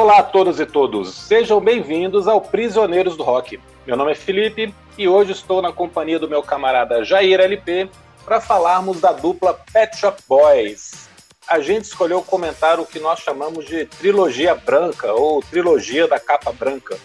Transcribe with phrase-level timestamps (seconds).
[0.00, 3.60] Olá a todos e todos, sejam bem-vindos ao Prisioneiros do Rock.
[3.86, 7.86] Meu nome é Felipe e hoje estou na companhia do meu camarada Jair LP
[8.24, 11.06] para falarmos da dupla Pet Shop Boys.
[11.46, 16.50] A gente escolheu comentar o que nós chamamos de trilogia branca ou trilogia da capa
[16.50, 16.98] branca,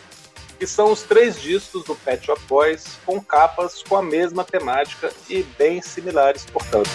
[0.57, 5.11] que são os três discos do Pet Shop Boys com capas com a mesma temática
[5.29, 6.89] e bem similares, portanto.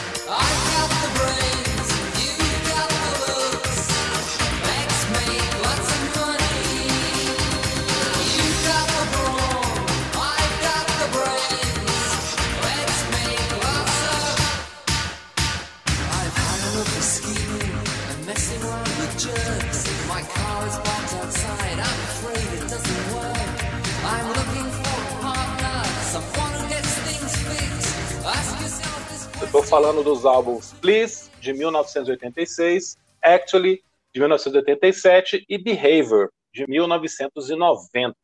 [29.51, 33.83] Estou falando dos álbuns Please, de 1986, Actually,
[34.15, 38.15] de 1987 e Behavior, de 1990.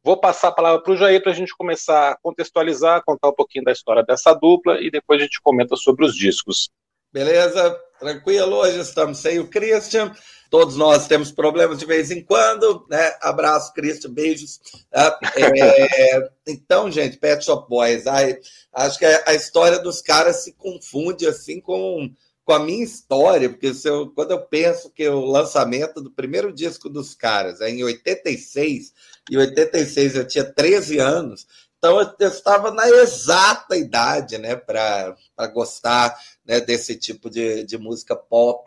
[0.00, 3.34] Vou passar a palavra para o Jair para a gente começar a contextualizar, contar um
[3.34, 6.70] pouquinho da história dessa dupla e depois a gente comenta sobre os discos.
[7.12, 7.76] Beleza?
[7.98, 8.58] Tranquilo?
[8.58, 10.14] Hoje estamos sem o Christian.
[10.50, 13.16] Todos nós temos problemas de vez em quando, né?
[13.22, 14.60] Abraço, Christian, beijos.
[14.92, 18.36] Ah, é, então, gente, Pet Shop Boys, ai,
[18.72, 22.12] acho que a história dos caras se confunde assim com,
[22.44, 26.52] com a minha história, porque se eu, quando eu penso que o lançamento do primeiro
[26.52, 28.92] disco dos caras é em 86,
[29.30, 31.46] e 86 eu tinha 13 anos,
[31.78, 35.16] então eu estava na exata idade né, para
[35.54, 38.64] gostar né, desse tipo de, de música pop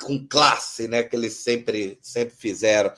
[0.00, 2.92] com classe, né, que eles sempre, sempre fizeram.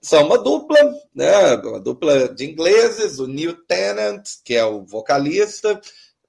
[0.00, 0.78] São uma dupla,
[1.14, 5.80] né, uma dupla de ingleses, o Neil Tennant, que é o vocalista,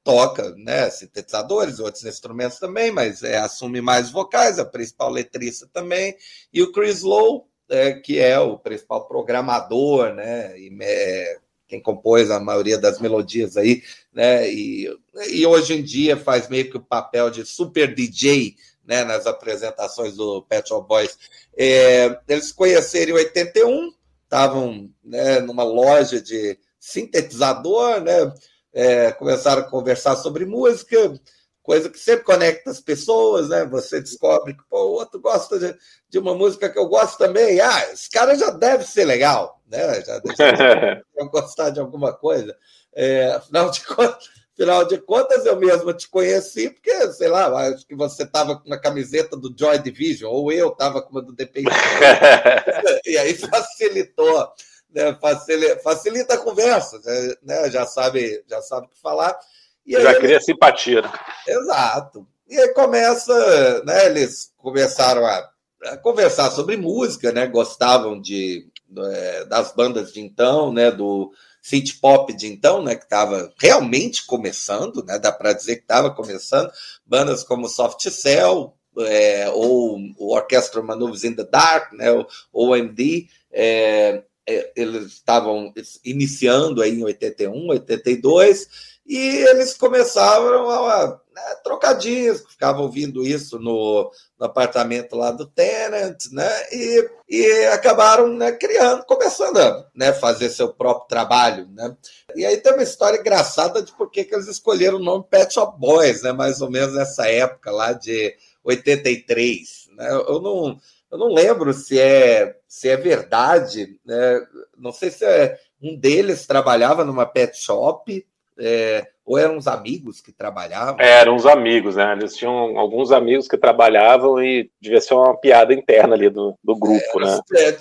[0.03, 6.15] toca né, sintetizadores, outros instrumentos também, mas é, assume mais vocais, a principal letrista também,
[6.51, 11.37] e o Chris Lowe, é, que é o principal programador, né, e, é,
[11.67, 14.89] quem compôs a maioria das melodias aí, né, e,
[15.31, 18.55] e hoje em dia faz meio que o papel de super DJ,
[18.89, 21.15] né, nas apresentações do Pet Shop Boys.
[21.55, 28.33] É, eles conheceram em 81, estavam né, numa loja de sintetizador, né,
[28.73, 31.13] é, começaram a conversar sobre música,
[31.61, 33.63] coisa que sempre conecta as pessoas, né?
[33.65, 35.75] Você descobre que o outro gosta de,
[36.09, 37.59] de uma música que eu gosto também.
[37.59, 40.01] Ah, esse cara já deve ser legal, né?
[40.01, 42.55] Já deve gostar de alguma coisa.
[42.95, 44.29] É, afinal de contas,
[44.59, 48.67] Afinal de contas, eu mesmo te conheci, porque, sei lá, acho que você estava com
[48.67, 51.73] uma camiseta do Joy Division, ou eu estava com uma do Dependente.
[53.07, 54.51] e aí facilitou,
[54.93, 55.17] né?
[55.21, 56.99] facilita, facilita a conversa,
[57.41, 57.71] né?
[57.71, 59.39] já sabe já sabe o que falar.
[59.85, 61.03] E já aí, cria simpatia.
[61.03, 61.11] Né?
[61.47, 62.27] Exato.
[62.49, 64.07] E aí começa, né?
[64.07, 65.49] Eles começaram a,
[65.85, 67.47] a conversar sobre música, né?
[67.47, 68.67] Gostavam de,
[68.97, 70.91] é, das bandas de então, né?
[70.91, 71.31] Do
[71.61, 76.11] synth pop de então, né, que estava realmente começando, né, dá para dizer que estava
[76.11, 76.71] começando,
[77.05, 83.27] bandas como Soft Cell, é, ou o Orchestra Maneuvers in the Dark, né, o OMD,
[83.51, 85.71] é, é, eles estavam
[86.03, 88.67] iniciando aí em 81, 82,
[89.09, 96.25] e eles começaram a né, trocadinhos, ficavam ouvindo isso no, no, apartamento lá do Tenant,
[96.31, 96.47] né?
[96.71, 101.97] E, e acabaram né, criando, começando a né, fazer seu próprio trabalho, né?
[102.35, 105.79] E aí tem uma história engraçada de por que eles escolheram o nome Pet Shop
[105.79, 106.31] Boys, né?
[106.31, 110.07] Mais ou menos nessa época lá de 83, né?
[110.11, 110.79] Eu não
[111.11, 114.39] eu não lembro se é se é verdade, né?
[114.77, 118.23] Não sei se é, um deles trabalhava numa pet shop
[118.59, 120.99] é, ou eram uns amigos que trabalhavam?
[120.99, 122.13] É, eram uns amigos, né?
[122.13, 126.75] Eles tinham alguns amigos que trabalhavam e devia ser uma piada interna ali do, do
[126.75, 127.39] grupo, é, né?
[127.55, 127.71] É,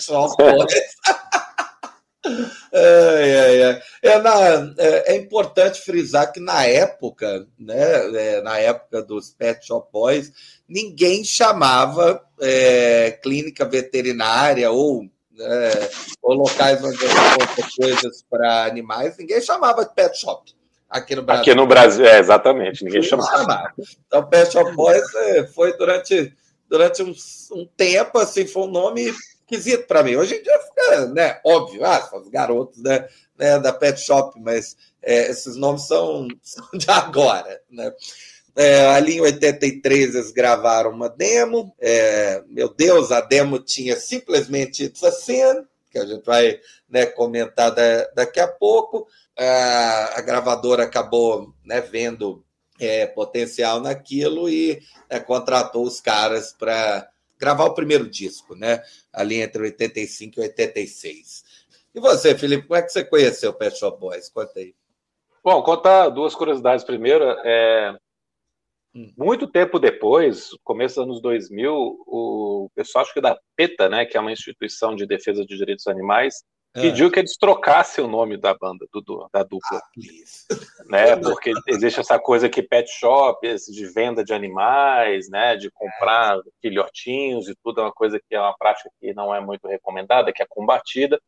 [2.73, 4.19] é, é, é.
[4.19, 9.89] Na, é, é, importante frisar que na época, né, é, na época dos Pet Shop
[9.93, 10.33] Boys,
[10.69, 12.23] ninguém chamava
[13.23, 15.05] clínica veterinária ou,
[15.41, 15.91] é,
[16.23, 16.99] ou locais onde
[17.77, 20.58] coisas para animais, ninguém chamava de pet shop.
[20.89, 21.43] Aqui no Brasil.
[21.43, 22.85] Aqui no Brasil, é, exatamente.
[22.85, 23.73] Ninguém chamava.
[24.07, 26.35] Então, Pet Shop Boys é, foi durante,
[26.69, 27.15] durante um,
[27.53, 30.17] um, tempo, assim, foi um nome esquisito para mim.
[30.17, 33.07] Hoje em dia fica, né, óbvio, ah, os garotos né,
[33.39, 37.93] né, da Pet Shop, mas é, esses nomes são, são de agora, né?
[38.57, 41.73] É, ali em 83 eles gravaram uma demo.
[41.79, 45.65] É, meu Deus, a demo tinha simplesmente It's a Sin,
[45.99, 49.07] que a gente vai né, comentar da, daqui a pouco
[49.39, 52.45] a, a gravadora acabou né, vendo
[52.81, 57.09] é, potencial naquilo e é, contratou os caras para
[57.39, 58.83] gravar o primeiro disco, né?
[59.13, 61.45] Ali entre 85 e 86.
[61.95, 64.29] E você, Felipe, como é que você conheceu o Pet Shop Boys?
[64.29, 64.75] Conta aí.
[65.43, 66.85] Bom, contar duas curiosidades.
[66.85, 67.97] Primeiro, é.
[69.17, 71.73] Muito tempo depois, começo dos anos 2000,
[72.07, 75.87] o pessoal, acho que da PETA, né, que é uma instituição de defesa de direitos
[75.87, 76.43] animais,
[76.75, 76.83] é.
[76.83, 79.79] pediu que eles trocassem o nome da banda, do, da dupla.
[79.79, 81.17] Ah, né?
[81.17, 85.57] Porque existe essa coisa que pet shops de venda de animais, né?
[85.57, 89.41] De comprar filhotinhos e tudo, é uma coisa que é uma prática que não é
[89.41, 91.21] muito recomendada, que é combatida.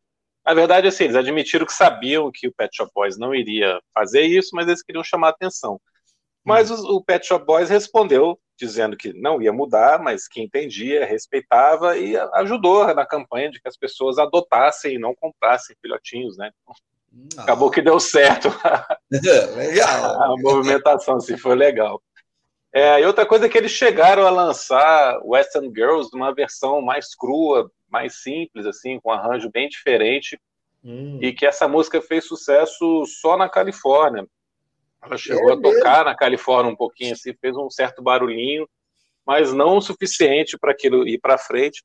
[0.45, 4.23] Na verdade, assim, eles admitiram que sabiam que o Pet Shop Boys não iria fazer
[4.23, 5.81] isso, mas eles queriam chamar a atenção.
[6.45, 11.07] Mas o, o Pet Shop Boys respondeu dizendo que não ia mudar, mas que entendia,
[11.07, 16.51] respeitava e ajudou na campanha de que as pessoas adotassem e não comprassem filhotinhos, né?
[17.11, 17.43] Não.
[17.43, 18.49] Acabou que deu certo.
[19.57, 20.23] legal.
[20.23, 22.03] A movimentação assim, foi legal.
[22.73, 27.15] É, e outra coisa é que eles chegaram a lançar Western Girls numa versão mais
[27.17, 30.39] crua, mais simples, assim, com um arranjo bem diferente,
[30.85, 31.19] hum.
[31.21, 34.25] e que essa música fez sucesso só na Califórnia.
[35.03, 38.69] Ela chegou é a tocar na Califórnia um pouquinho assim, fez um certo barulhinho,
[39.27, 41.83] mas não o suficiente para aquilo ir para frente.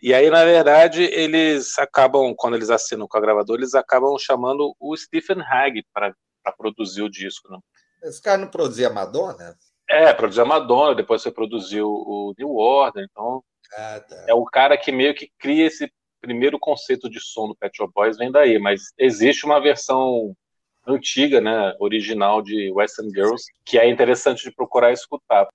[0.00, 4.76] E aí, na verdade, eles acabam, quando eles assinam com a gravadora, eles acabam chamando
[4.78, 6.14] o Stephen Hagg para
[6.56, 7.50] produzir o disco.
[7.50, 7.58] Né?
[8.02, 9.56] Esse cara não produzia Madonna?
[9.88, 13.42] É, produziu a Madonna, depois você produziu o New Order, então
[13.76, 14.24] ah, tá.
[14.28, 15.90] é o cara que meio que cria esse
[16.20, 20.34] primeiro conceito de som do Pet Shop Boys, vem daí, mas existe uma versão
[20.86, 25.46] antiga, né, original de Western Girls, que é interessante de procurar escutar.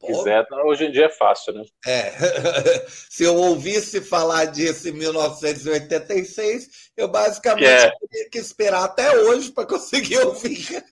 [0.00, 1.64] Se quiser, hoje em dia é fácil, né?
[1.84, 2.12] É.
[3.10, 7.92] Se eu ouvisse falar disso em 1986, eu basicamente yeah.
[8.08, 10.84] teria que esperar até hoje para conseguir ouvir.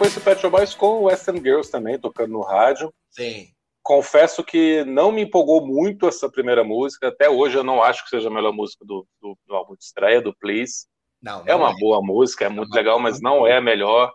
[0.00, 2.90] Conheço o Pet Shop Boys com o Western Girls também, tocando no rádio.
[3.10, 3.48] Sim.
[3.82, 7.08] Confesso que não me empolgou muito essa primeira música.
[7.08, 9.84] Até hoje eu não acho que seja a melhor música do, do, do álbum de
[9.84, 10.86] estreia, do Please.
[11.22, 11.74] Não, não é uma é.
[11.78, 14.10] boa música, é não muito legal, mas não é a melhor.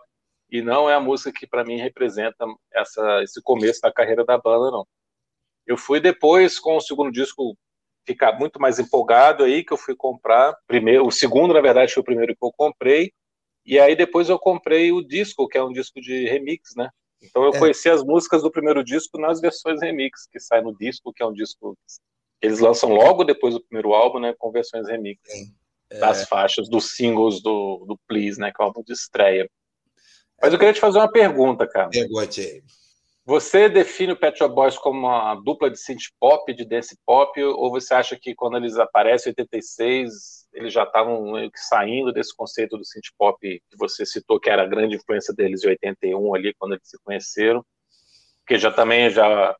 [0.50, 2.44] E não é a música que para mim representa
[2.74, 4.84] essa, esse começo da carreira da banda, não.
[5.64, 7.56] Eu fui depois, com o segundo disco,
[8.04, 10.56] ficar muito mais empolgado aí, que eu fui comprar.
[10.66, 13.12] Primeiro, o segundo, na verdade, foi o primeiro que eu comprei.
[13.66, 16.88] E aí depois eu comprei o disco, que é um disco de remix, né?
[17.20, 17.58] Então eu é.
[17.58, 21.26] conheci as músicas do primeiro disco nas versões remix, que sai no disco, que é
[21.26, 21.76] um disco
[22.40, 24.34] que eles lançam logo depois do primeiro álbum, né?
[24.38, 25.20] Com versões remix.
[25.90, 25.98] É.
[25.98, 28.52] Das faixas, dos singles do, do Please, né?
[28.52, 29.50] Que é o álbum de estreia.
[30.40, 31.88] Mas eu queria te fazer uma pergunta, cara.
[31.88, 32.62] Pergunte.
[33.24, 37.42] Você define o Pet Shop Boys como uma dupla de synth pop, de dance pop,
[37.42, 42.78] ou você acha que quando eles aparecem em 86, eles já estavam saindo desse conceito
[42.78, 46.54] do synth pop que você citou, que era a grande influência deles em 81 ali,
[46.58, 47.64] quando eles se conheceram?
[48.40, 49.54] Porque já também já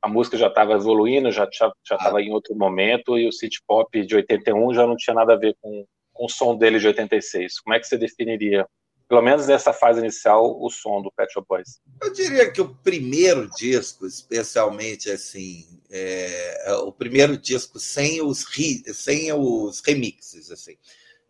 [0.00, 2.22] a música já estava evoluindo, já já estava ah.
[2.22, 5.56] em outro momento e o synth pop de 81 já não tinha nada a ver
[5.60, 7.60] com, com o som dele de 86.
[7.60, 8.66] Como é que você definiria
[9.10, 11.80] pelo menos nessa fase inicial, o som do Pet Shop Boys?
[12.00, 18.46] Eu diria que o primeiro disco, especialmente assim, é, é o primeiro disco sem os,
[18.94, 20.76] sem os remixes, assim,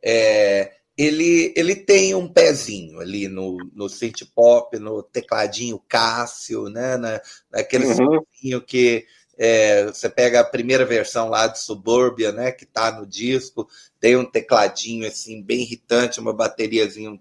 [0.04, 6.98] é, ele, ele tem um pezinho ali no, no synth pop, no tecladinho Cássio, né,
[6.98, 7.18] na,
[7.50, 8.60] naquele uhum.
[8.66, 9.06] que
[9.42, 13.66] é, você pega a primeira versão lá de Suburbia, né, que está no disco,
[13.98, 17.18] tem um tecladinho assim bem irritante, uma bateriazinha, um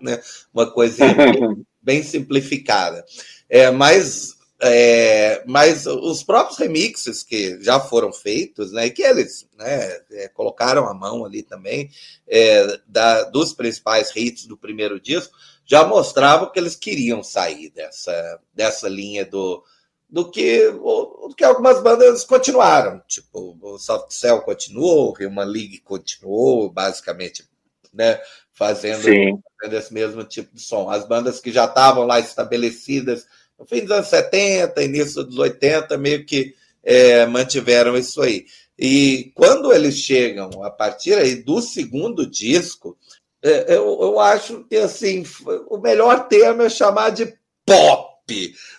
[0.00, 0.22] né,
[0.54, 3.04] uma coisinha bem, bem simplificada.
[3.50, 9.98] É, mas, é, mas os próprios remixes que já foram feitos, né, que eles né,
[10.12, 11.90] é, colocaram a mão ali também,
[12.28, 18.40] é, da, dos principais hits do primeiro disco, já mostravam que eles queriam sair dessa,
[18.54, 19.64] dessa linha do
[20.12, 23.00] do que, do que algumas bandas continuaram.
[23.08, 27.48] Tipo, o Soft Cell continuou, o Human League continuou, basicamente,
[27.94, 28.20] né,
[28.52, 30.90] fazendo, fazendo, esse mesmo tipo de som.
[30.90, 33.26] As bandas que já estavam lá estabelecidas
[33.58, 36.54] no fim dos anos 70, início dos 80, meio que
[36.84, 38.44] é, mantiveram isso aí.
[38.78, 42.98] E quando eles chegam a partir aí do segundo disco,
[43.42, 45.24] é, eu, eu acho que assim,
[45.68, 48.01] o melhor termo é chamar de pop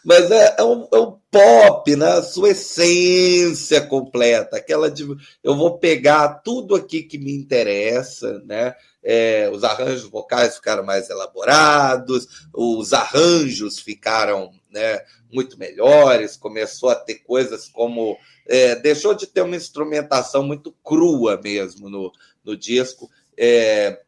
[0.03, 2.21] mas é, é, um, é um pop na né?
[2.21, 5.03] sua essência completa, aquela de
[5.43, 8.75] eu vou pegar tudo aqui que me interessa, né?
[9.05, 16.95] É, os arranjos vocais ficaram mais elaborados, os arranjos ficaram né, muito melhores, começou a
[16.95, 18.17] ter coisas como.
[18.47, 22.11] É, deixou de ter uma instrumentação muito crua mesmo no,
[22.43, 23.09] no disco.
[23.37, 24.01] É,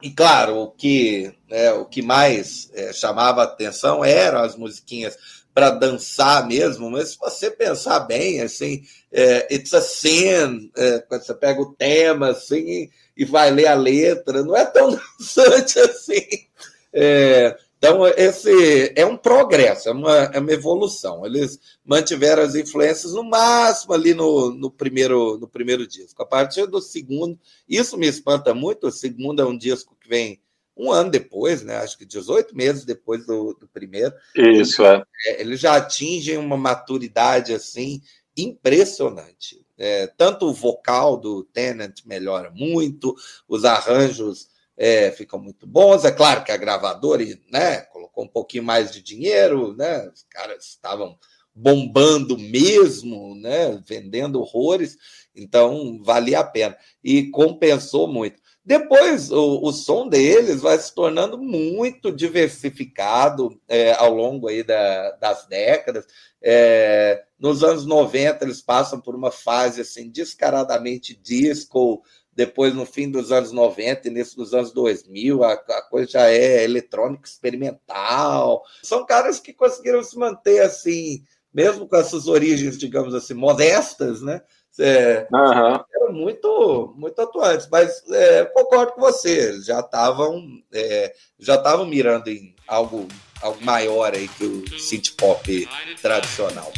[0.00, 5.16] e claro, o que, né, o que mais é, chamava atenção eram as musiquinhas
[5.52, 11.24] para dançar mesmo, mas se você pensar bem, assim, é, it's a sin, é, quando
[11.24, 16.46] você pega o tema assim e, vai ler a letra, não é tão dançante assim.
[16.92, 21.24] É, então, esse é um progresso, é uma, é uma evolução.
[21.24, 26.20] Eles mantiveram as influências no máximo ali no, no, primeiro, no primeiro disco.
[26.20, 28.88] A partir do segundo, isso me espanta muito.
[28.88, 30.40] O segundo é um disco que vem
[30.76, 31.76] um ano depois, né?
[31.76, 34.12] acho que 18 meses depois do, do primeiro.
[34.34, 35.02] Isso, é.
[35.26, 35.40] é.
[35.40, 38.02] Eles já atingem uma maturidade assim
[38.36, 39.64] impressionante.
[39.76, 43.14] É, tanto o vocal do Tennant melhora muito,
[43.46, 44.47] os arranjos
[44.78, 46.04] é, ficam muito bons.
[46.04, 50.08] É claro que a gravadora né, colocou um pouquinho mais de dinheiro, né?
[50.08, 51.18] Os caras estavam
[51.52, 53.82] bombando mesmo, né?
[53.84, 54.96] Vendendo horrores,
[55.34, 56.76] então valia a pena.
[57.02, 58.40] E compensou muito.
[58.64, 65.12] Depois, o, o som deles vai se tornando muito diversificado é, ao longo aí da,
[65.12, 66.06] das décadas.
[66.40, 72.02] É, nos anos 90, eles passam por uma fase assim descaradamente disco,
[72.38, 76.62] depois no fim dos anos 90, início dos anos 2000, a, a coisa já é
[76.62, 78.62] eletrônica experimental.
[78.80, 84.40] São caras que conseguiram se manter assim, mesmo com essas origens, digamos assim, modestas, né?
[84.78, 85.80] É, uhum.
[85.96, 90.40] Eram muito, muito atuantes, mas é, concordo com você, já estavam
[90.72, 93.08] é, já estavam mirando em algo,
[93.42, 95.68] algo maior aí que o synth pop
[96.00, 96.72] tradicional.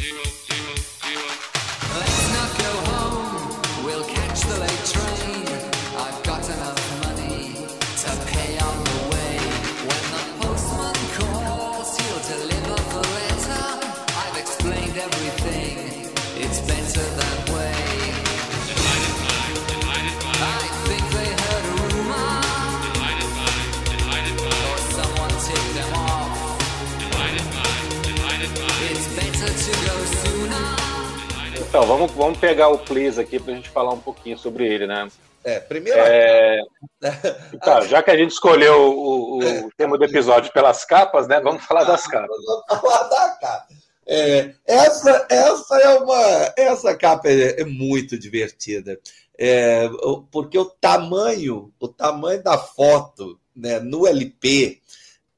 [31.71, 34.85] Então, vamos, vamos pegar o Please aqui para a gente falar um pouquinho sobre ele,
[34.85, 35.07] né?
[35.41, 35.97] É, primeiro.
[36.01, 36.59] É...
[37.63, 41.39] tá, já que a gente escolheu o, o, o, tema do episódio pelas capas, né?
[41.39, 42.35] Vamos falar das capas.
[42.45, 43.67] Vamos falar da capa.
[44.05, 46.53] É, essa, essa é uma.
[46.57, 48.99] Essa capa é, é muito divertida.
[49.39, 49.89] É,
[50.29, 54.81] porque o tamanho, o tamanho da foto né, no LP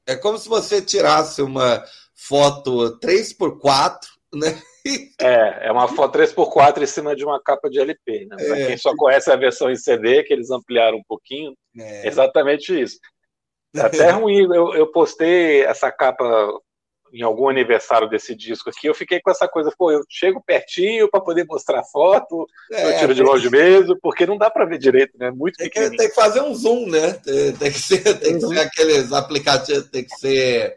[0.04, 4.00] é como se você tirasse uma foto 3x4,
[4.34, 4.60] né?
[5.20, 8.26] É, é uma foto 3x4 em cima de uma capa de LP.
[8.26, 8.36] Né?
[8.36, 8.66] Para é.
[8.66, 12.98] quem só conhece a versão em CD, que eles ampliaram um pouquinho, é exatamente isso.
[13.74, 16.24] É até ruim, eu, eu postei essa capa
[17.14, 21.08] em algum aniversário desse disco aqui, eu fiquei com essa coisa, pô, eu chego pertinho
[21.08, 24.78] para poder mostrar foto, é, eu tiro de longe mesmo, porque não dá para ver
[24.78, 25.30] direito, né?
[25.30, 27.12] Muito tem que, tem que fazer um zoom, né?
[27.12, 28.52] Tem, tem que ser, tem que uhum.
[28.52, 30.76] ser aqueles aplicativos, tem que ser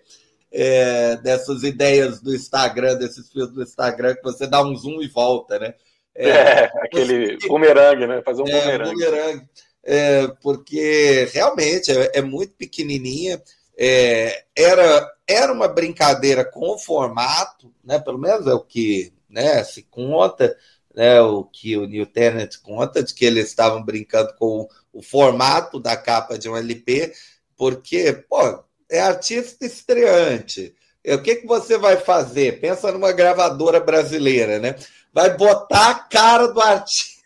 [0.52, 5.08] é, dessas ideias do Instagram, desses fios do Instagram, que você dá um zoom e
[5.08, 5.74] volta, né?
[6.16, 8.22] É, é aquele bumerangue, né?
[8.24, 8.94] Fazer um é, bumerangue.
[8.94, 9.50] bumerangue.
[9.84, 13.42] É, porque realmente é, é muito pequenininha.
[13.78, 18.00] É, era, era uma brincadeira com o formato, né?
[18.00, 20.58] Pelo menos é o que né, se conta,
[20.96, 21.22] né?
[21.22, 25.96] O que o New Tenant conta de que eles estavam brincando com o formato da
[25.96, 27.14] capa de um LP,
[27.56, 30.74] porque, pô, é artista estreante.
[31.04, 32.60] É, o que, que você vai fazer?
[32.60, 34.76] Pensa numa gravadora brasileira, né?
[35.14, 37.18] Vai botar a cara do artista.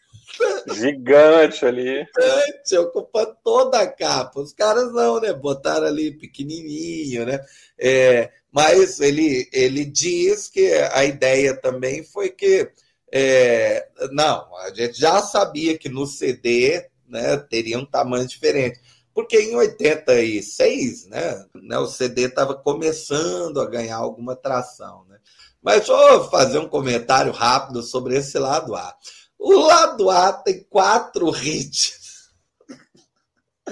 [0.73, 2.05] Gigante ali.
[2.05, 4.39] Gigante, ocupando toda a capa.
[4.39, 5.33] Os caras não, né?
[5.33, 7.39] Botaram ali pequenininho, né?
[7.77, 12.69] É, mas ele, ele diz que a ideia também foi que.
[13.13, 18.79] É, não, a gente já sabia que no CD né, teria um tamanho diferente
[19.13, 25.05] porque em 86, né, né o CD estava começando a ganhar alguma tração.
[25.07, 25.17] Né?
[25.61, 28.95] Mas eu fazer um comentário rápido sobre esse lado A.
[29.37, 31.99] O lado A tem quatro hits.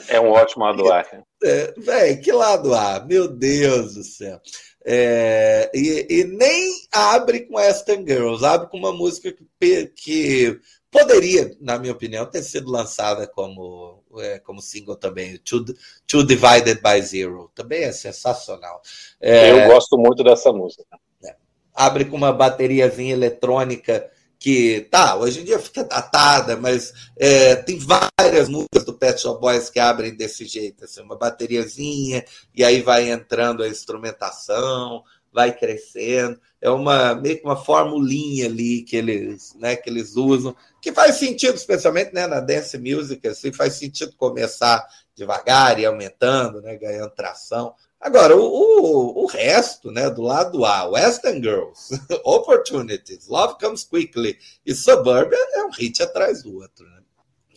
[0.07, 1.05] É um ótimo lado A.
[1.43, 2.99] É, véi, que lado A?
[2.99, 4.39] Meu Deus do céu.
[4.85, 11.55] É, e, e, nem abre com Aston Girls, abre com uma música que, que poderia,
[11.59, 15.65] na minha opinião, ter sido lançada como é, como single também, Two,
[16.07, 17.51] Two Divided by Zero.
[17.53, 18.81] Também é sensacional.
[19.21, 20.85] É, Eu gosto muito dessa música.
[21.23, 21.35] É,
[21.73, 27.77] abre com uma bateriazinha eletrônica que tá, hoje em dia fica datada, mas é, tem
[27.77, 32.23] várias músicas do Pet Shop Boys que abrem desse jeito, assim, uma bateriazinha,
[32.55, 36.39] e aí vai entrando a instrumentação, vai crescendo.
[36.61, 41.15] É uma meio que uma formulinha ali que eles, né, que eles usam, que faz
[41.15, 47.11] sentido, especialmente né, na dance music, assim, faz sentido começar devagar e aumentando, né, ganhando
[47.11, 47.73] tração.
[47.99, 54.37] Agora, o, o, o, resto, né, do lado A, Western Girls, Opportunities, Love Comes Quickly
[54.65, 56.85] e Suburbia é um hit atrás do outro.
[56.85, 56.99] Né?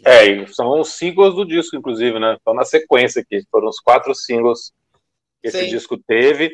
[0.05, 2.35] É, e são os singles do disco, inclusive, né?
[2.35, 3.47] Estão na sequência aqui.
[3.51, 4.73] Foram os quatro singles
[5.41, 5.71] que esse Sim.
[5.71, 6.53] disco teve.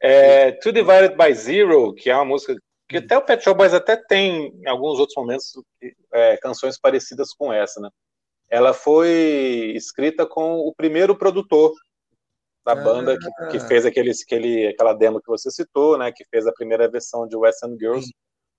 [0.00, 2.56] É, Two Divided by Zero, que é uma música
[2.88, 5.52] que até o Pet Shop Boys até tem, em alguns outros momentos,
[6.12, 7.90] é, canções parecidas com essa, né?
[8.48, 11.72] Ela foi escrita com o primeiro produtor
[12.64, 13.68] da banda que, que, ah.
[13.68, 17.36] fez aqueles, aquele, aquela demo que você citou, né, que fez a primeira versão de
[17.36, 18.10] West End Girls,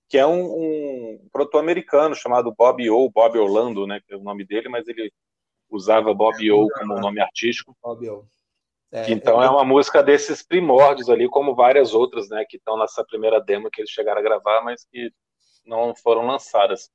[0.08, 4.44] que é um, um produtor-americano chamado Bob O, Bob Orlando, né, que é o nome
[4.44, 5.12] dele, mas ele
[5.70, 7.76] usava Bob é, O como nome artístico.
[7.82, 8.26] Bob O.
[8.92, 13.04] É, então é uma música desses primórdios ali, como várias outras, né, que estão nessa
[13.04, 15.10] primeira demo que eles chegaram a gravar, mas que
[15.64, 16.90] não foram lançadas.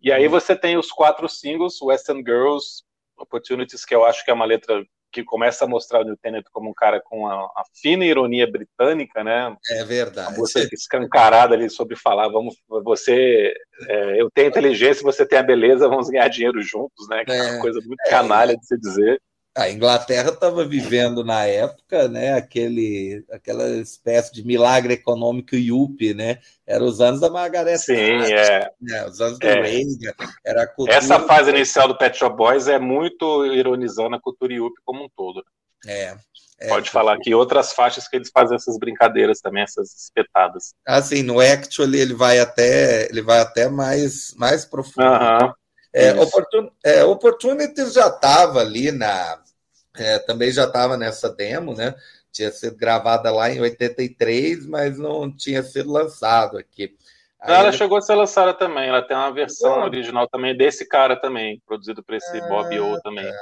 [0.00, 0.30] E aí uhum.
[0.30, 2.82] você tem os quatro singles, Western Girls,
[3.16, 6.70] Opportunities, que eu acho que é uma letra que começa a mostrar o Newton como
[6.70, 9.56] um cara com a, a, fina ironia britânica, né?
[9.70, 10.36] É verdade.
[10.36, 13.54] Você escancarada ali sobre falar, vamos, você,
[13.88, 17.24] é, eu tenho inteligência, você tem a beleza, vamos ganhar dinheiro juntos, né?
[17.24, 19.22] Que é, é uma coisa muito canalha de se dizer.
[19.56, 26.40] A Inglaterra estava vivendo na época, né, aquele, aquela espécie de milagre econômico yuppie, né?
[26.66, 28.68] Era os anos da Margaret Sim, é.
[28.80, 29.54] Né, os anos é.
[29.54, 30.12] Reagan.
[30.44, 30.96] Era cultura...
[30.96, 35.08] Essa fase inicial do Pet Shop Boys é muito ironizando a cultura yuppie como um
[35.16, 35.44] todo.
[35.86, 36.16] É.
[36.58, 40.74] é Pode falar que outras faixas que eles fazem essas brincadeiras também, essas espetadas.
[40.84, 45.06] Assim, no Actually ele vai até, ele vai até mais, mais profundo.
[45.06, 45.54] Uh -huh.
[45.96, 49.38] É, oportun, é, Opportunities já estava ali na,
[49.96, 51.94] é, também já estava nessa demo, né?
[52.32, 56.96] Tinha sido gravada lá em 83, mas não tinha sido lançado aqui.
[57.40, 57.76] Aí ela ele...
[57.76, 62.02] chegou a ser lançada também, ela tem uma versão original também desse cara também, produzido
[62.02, 63.26] por esse é, Bob O também.
[63.26, 63.32] É.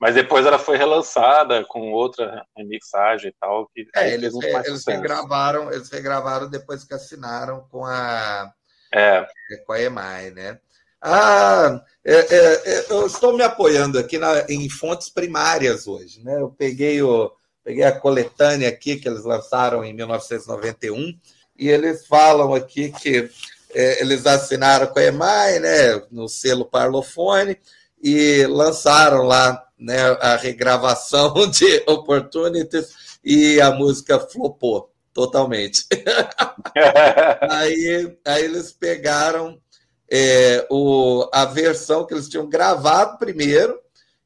[0.00, 3.68] Mas depois ela foi relançada com outra remixagem e tal.
[3.68, 8.52] Que é, eles, eles regravaram, eles regravaram depois que assinaram com a,
[8.92, 9.26] é.
[9.66, 10.60] com a EMI, né?
[11.06, 16.24] Ah, é, é, é, eu estou me apoiando aqui na, em fontes primárias hoje.
[16.24, 16.40] Né?
[16.40, 17.30] Eu peguei, o,
[17.62, 21.14] peguei a coletânea aqui que eles lançaram em 1991
[21.58, 23.30] e eles falam aqui que
[23.74, 27.58] é, eles assinaram com a EMAI, né, no selo Parlophone,
[28.02, 35.86] e lançaram lá né, a regravação de Opportunities e a música flopou totalmente.
[37.50, 39.60] aí, aí eles pegaram
[40.16, 43.76] é, o, a versão que eles tinham gravado primeiro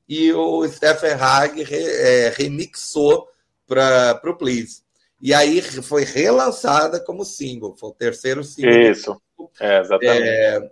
[0.06, 3.26] e o Stephen Hag re, é, remixou
[3.66, 4.82] para o Please.
[5.18, 8.82] E aí foi relançada como single, foi o terceiro single.
[8.82, 9.22] Isso,
[9.58, 10.70] é, exatamente.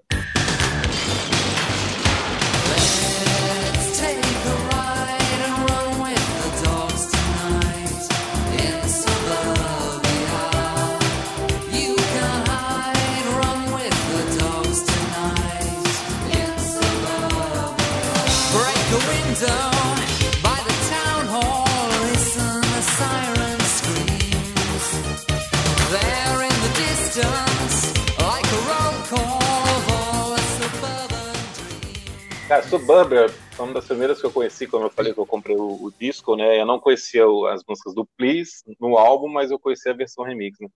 [32.68, 35.85] Suburbia foi uma das primeiras que eu conheci, como eu falei que eu comprei o,
[35.85, 36.61] o disco, né?
[36.61, 40.24] Eu não conhecia o, as músicas do Please no álbum, mas eu conhecia a versão
[40.24, 40.68] remix, né?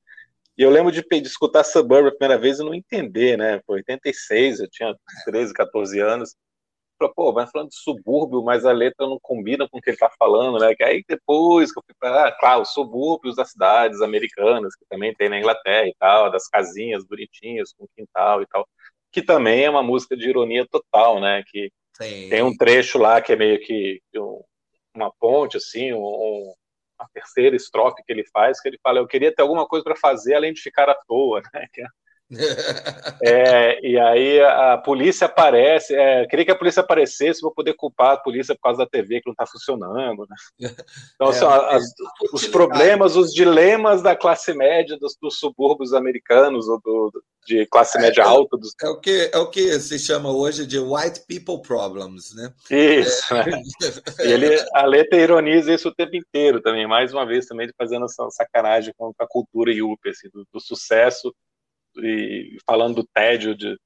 [0.57, 3.61] E eu lembro de, de escutar Suburbia a primeira vez e não entender, né?
[3.66, 6.37] Foi 86, eu tinha 13, 14 anos.
[6.98, 9.96] Falei, pô, vai falando de subúrbio, mas a letra não combina com o que ele
[9.96, 10.74] tá falando, né?
[10.76, 14.85] Que aí depois que eu fui para, ah, claro, os subúrbios das cidades americanas, que
[14.88, 18.66] também tem na Inglaterra e tal, das casinhas bonitinhas com quintal e tal
[19.12, 21.42] que também é uma música de ironia total, né?
[21.46, 21.70] Que
[22.29, 24.43] Tem um trecho lá que é meio que um,
[24.95, 26.55] uma ponte, assim, um,
[26.99, 29.97] a terceira estrofe que ele faz, que ele fala, eu queria ter alguma coisa para
[29.97, 31.67] fazer além de ficar à toa, né?
[33.23, 37.75] É, é, e aí a polícia aparece, é, queria que a polícia aparecesse para poder
[37.75, 40.27] culpar a polícia por causa da TV que não está funcionando.
[40.29, 40.71] Né?
[41.14, 41.85] Então, é, são as,
[42.33, 47.99] os problemas, os dilemas da classe média dos, dos subúrbios americanos, ou do, de classe
[47.99, 48.57] é, média alta.
[48.57, 48.75] Dos...
[48.81, 52.53] É, o que, é o que se chama hoje de white people problems, né?
[52.71, 53.47] Isso, é.
[53.47, 53.62] né?
[54.21, 58.05] E ele, a letra ironiza isso o tempo inteiro também, mais uma vez também fazendo
[58.05, 61.35] essa sacanagem com a cultura yuppie, assim, do, do sucesso
[61.96, 63.76] e falando do tédio de,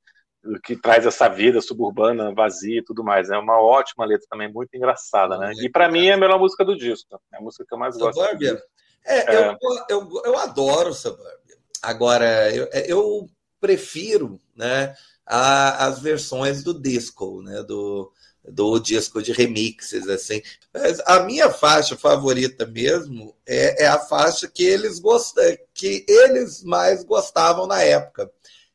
[0.42, 3.30] do que traz essa vida suburbana vazia e tudo mais.
[3.30, 5.52] É uma ótima letra também, muito engraçada, né?
[5.60, 7.20] E para mim é a melhor música do disco.
[7.32, 8.20] É a música que eu mais gosto.
[8.20, 8.62] Suburbia?
[9.04, 9.48] É, é.
[9.48, 11.34] Eu, eu, eu adoro Suburbia.
[11.82, 13.26] Agora, eu, eu
[13.60, 14.94] prefiro né,
[15.26, 17.62] a, as versões do disco, né?
[17.62, 18.12] Do,
[18.48, 20.42] do disco de remixes, assim.
[20.72, 26.62] Mas a minha faixa favorita mesmo é, é a faixa que eles gostam, que eles
[26.62, 28.30] mais gostavam na época.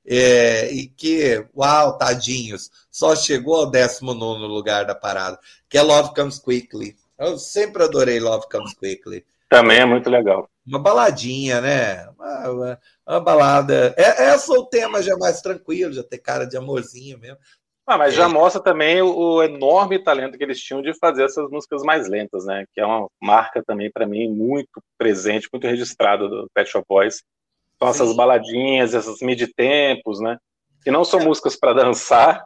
[0.05, 5.37] É, e que, uau, tadinhos, só chegou ao 19 lugar da parada,
[5.69, 6.97] que é Love Comes Quickly.
[7.17, 9.23] Eu sempre adorei Love Comes Quickly.
[9.49, 10.49] Também é muito legal.
[10.65, 12.07] Uma baladinha, né?
[12.09, 13.93] Uma, uma, uma balada.
[13.97, 17.37] É, essa é o tema já mais tranquilo, já tem cara de amorzinho mesmo.
[17.89, 18.27] Ah, mas já é.
[18.27, 22.45] mostra também o, o, enorme talento que eles tinham de fazer essas músicas mais lentas,
[22.45, 22.63] né?
[22.71, 27.23] Que é uma marca também para mim muito presente, muito registrada do Pet Shop Boys.
[27.79, 30.37] São essas baladinhas, esses mid-tempos, né?
[30.83, 31.25] Que não são é.
[31.25, 32.45] músicas para dançar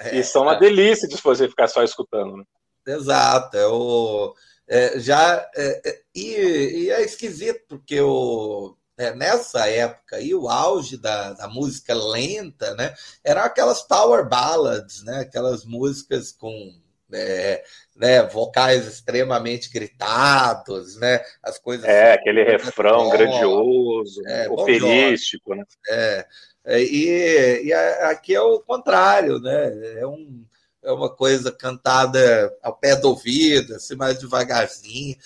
[0.00, 2.36] é, e são uma delícia de você ficar só escutando.
[2.36, 2.44] Né?
[2.84, 4.34] Exato, é o
[4.68, 5.48] é, já
[6.12, 11.94] e, e, é esquisito porque o é, nessa época aí, o auge da, da, música
[11.94, 16.74] lenta, né, eram aquelas power ballads, né, aquelas músicas com
[17.12, 17.62] é,
[17.96, 21.86] né, vocais extremamente gritados, né, as coisas...
[21.86, 25.64] É, aquele refrão grandioso, é, operístico, né?
[25.88, 26.26] É,
[26.64, 30.44] é, e, e aqui é o contrário, né, é um
[30.84, 35.16] é uma coisa cantada ao pé do ouvido, assim, mais devagarzinho.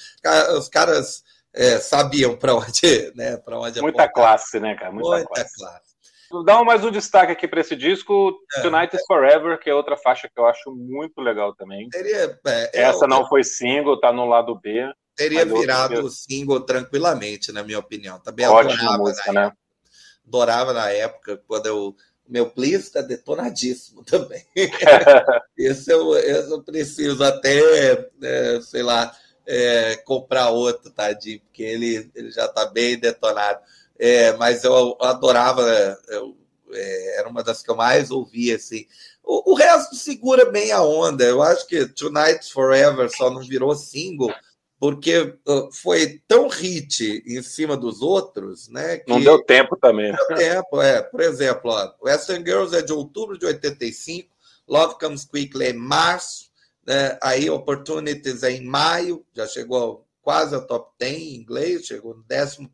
[0.58, 1.24] Os caras
[1.56, 4.12] é, sabiam para onde, né, para onde Muita apontar.
[4.12, 4.92] classe, né, cara?
[4.92, 5.56] Muita, Muita classe.
[5.56, 5.96] classe.
[6.44, 9.96] Dá mais um destaque aqui para esse disco, é, Tonight is Forever, que é outra
[9.96, 11.88] faixa que eu acho muito legal também.
[11.88, 14.92] Teria, é, Essa eu, não foi single, tá no lado B.
[15.14, 18.18] Teria virado o single tranquilamente, na minha opinião.
[18.18, 19.52] Também Ótima música, né?
[20.26, 21.96] Adorava na época, quando eu
[22.28, 24.44] meu please está detonadíssimo também.
[25.56, 29.14] esse, eu, esse eu preciso até, é, sei lá,
[29.46, 33.60] é, comprar outro, tadinho, porque ele, ele já está bem detonado.
[33.98, 35.62] É, mas eu adorava,
[36.08, 36.36] eu,
[36.72, 38.86] é, era uma das que eu mais ouvia, assim.
[39.22, 41.24] O, o, resto segura bem a onda.
[41.24, 44.32] Eu acho que Tonight Forever só não virou single
[44.78, 45.34] porque
[45.72, 49.02] foi tão hit em cima dos outros, né?
[49.08, 50.12] não deu tempo também.
[50.12, 51.02] Não deu tempo, é.
[51.02, 54.28] Por exemplo, ó, Western Girls é de outubro de 85,
[54.68, 56.45] Love Comes Quickly é março,
[56.86, 57.18] né?
[57.22, 62.24] Aí Opportunities é em maio, já chegou quase ao top 10 em inglês, chegou no
[62.30, 62.68] 11.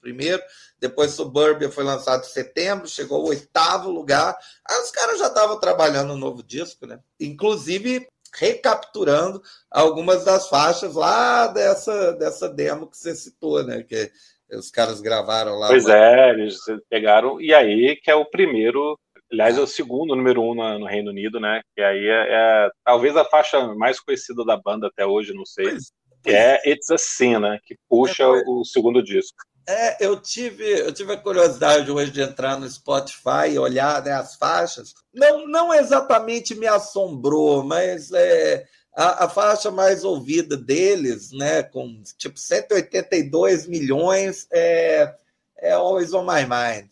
[0.80, 4.34] Depois Suburbia foi lançado em setembro, chegou ao oitavo lugar.
[4.68, 6.98] Aí os caras já estavam trabalhando um novo disco, né?
[7.20, 13.82] Inclusive recapturando algumas das faixas lá dessa, dessa demo que você citou, né?
[13.82, 14.10] Que
[14.50, 15.68] os caras gravaram lá.
[15.68, 16.56] Pois é, eles
[16.88, 18.98] pegaram, e aí que é o primeiro
[19.32, 21.62] Aliás, é o segundo número um no, Reino Unido, né?
[21.74, 25.70] Que aí é, é, talvez a faixa mais conhecida da banda até hoje, não sei.
[25.70, 25.92] Pois,
[26.22, 27.58] que é It's a Sin, né?
[27.64, 29.38] Que puxa é, o segundo disco.
[29.66, 34.12] É, eu tive, eu tive a curiosidade hoje de entrar no Spotify e olhar né,
[34.12, 34.92] as faixas.
[35.14, 42.02] Não, não exatamente me assombrou, mas é, a, a, faixa mais ouvida deles, né, com
[42.18, 45.14] tipo 182 milhões, é,
[45.58, 46.91] é Always on My Mind.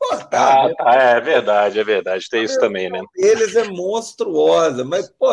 [0.00, 2.26] Pô, tá, ah, tá, é verdade, é verdade.
[2.30, 2.98] Tem isso também, né?
[3.14, 5.28] Eles é monstruosa, mas, pô,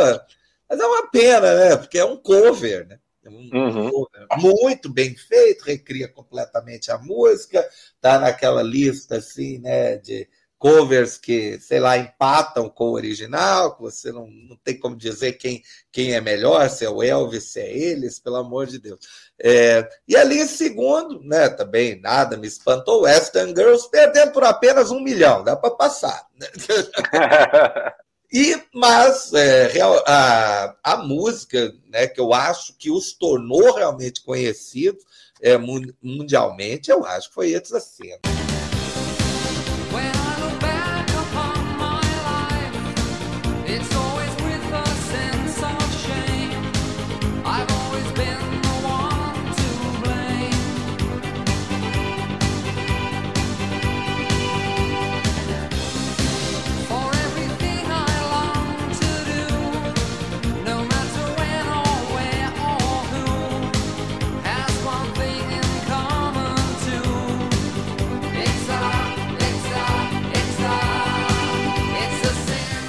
[0.69, 1.77] mas é uma pena, né?
[1.77, 2.99] Porque é um cover, né?
[3.23, 3.89] É um uhum.
[3.89, 7.65] cover muito bem feito, recria completamente a música,
[8.01, 9.95] tá naquela lista assim, né?
[9.99, 14.95] De covers que, sei lá, empatam com o original, que você não, não tem como
[14.95, 18.79] dizer quem, quem é melhor, se é o Elvis, se é eles, pelo amor de
[18.79, 18.99] Deus.
[19.39, 24.99] É, e ali, segundo, né, também nada me espantou, Western Girls perdendo por apenas um
[24.99, 26.27] milhão, dá para passar.
[26.39, 26.47] Né?
[28.29, 29.71] E, mas é,
[30.05, 35.01] a, a música né, que eu acho que os tornou realmente conhecidos
[35.41, 38.36] é, mundialmente, eu acho que foi It's a Cena.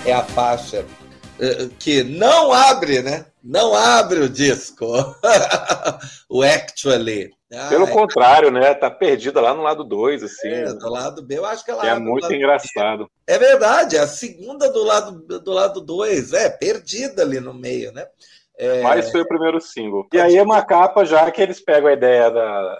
[0.08, 3.26] É a faixa uh, que não abre, né?
[3.42, 4.86] Não abre o disco.
[6.28, 7.30] o Actually.
[7.70, 8.74] Pelo ah, contrário, né?
[8.74, 10.48] Tá perdida lá no lado 2, assim.
[10.48, 13.08] É, do lado B, eu acho que ela é muito engraçado.
[13.26, 17.90] É verdade, é a segunda do lado do lado 2, é, perdida ali no meio,
[17.92, 18.06] né?
[18.58, 18.82] É...
[18.82, 20.06] Mas foi o primeiro single.
[20.12, 22.78] E aí é uma capa já que eles pegam a ideia da,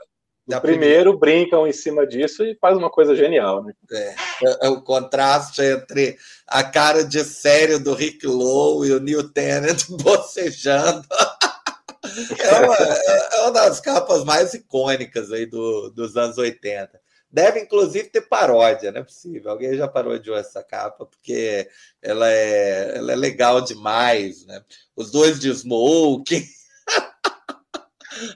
[0.49, 1.19] do primeiro, primeira.
[1.19, 3.75] brincam em cima disso e faz uma coisa genial, né?
[3.93, 9.01] É, é, é, o contraste entre a cara de sério do Rick Lowe e o
[9.01, 11.07] Neil Tennant bocejando.
[12.41, 16.99] É uma, é uma das capas mais icônicas aí do, dos anos 80.
[17.31, 19.51] Deve, inclusive, ter paródia, não é possível.
[19.51, 21.69] Alguém já parodiou essa capa, porque
[22.01, 24.63] ela é, ela é legal demais, né?
[24.97, 26.43] Os dois de smoking.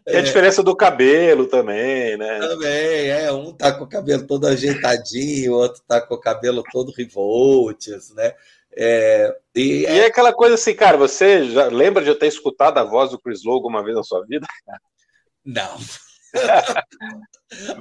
[0.06, 2.38] E a diferença do cabelo também, né?
[2.38, 3.32] Também, é.
[3.32, 8.14] Um tá com o cabelo todo ajeitadinho, o outro tá com o cabelo todo revoltes,
[8.14, 8.34] né?
[8.74, 12.78] É, e, e é aquela coisa assim, cara, você já lembra de eu ter escutado
[12.78, 14.46] a voz do Chris Lowe alguma vez na sua vida?
[15.44, 15.78] Não.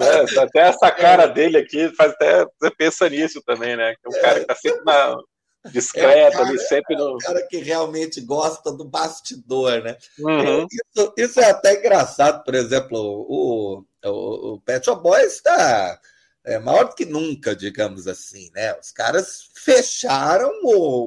[0.01, 3.93] é, até essa cara dele aqui faz até você pensa nisso também, né?
[3.95, 5.15] Que é um cara que tá sempre na,
[5.69, 7.09] discreto é ali, sempre no.
[7.09, 9.97] É o cara que realmente gosta do bastidor, né?
[10.19, 10.65] Uhum.
[10.71, 15.99] Isso, isso, é até engraçado, por exemplo, o, o, o Pet Shop Boys está
[16.43, 18.75] é, maior do que nunca, digamos assim, né?
[18.79, 20.51] Os caras fecharam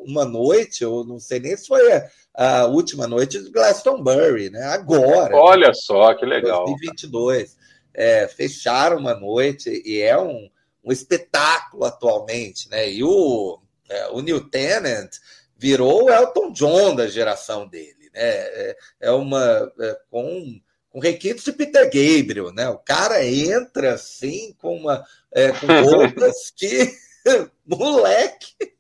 [0.07, 4.63] uma noite, ou não sei nem se foi a, a última noite de Glastonbury, né?
[4.65, 5.35] Agora.
[5.35, 6.65] Olha só, que legal.
[6.67, 7.57] 2022.
[7.93, 10.49] É, fecharam uma noite e é um,
[10.85, 12.91] um espetáculo atualmente, né?
[12.91, 15.11] E o, é, o New Tennant
[15.57, 18.21] virou o Elton John da geração dele, né?
[18.23, 22.69] É, é uma é, com com requintes de Peter Gabriel, né?
[22.69, 26.93] O cara entra assim com uma é, com roupas que
[27.67, 28.75] moleque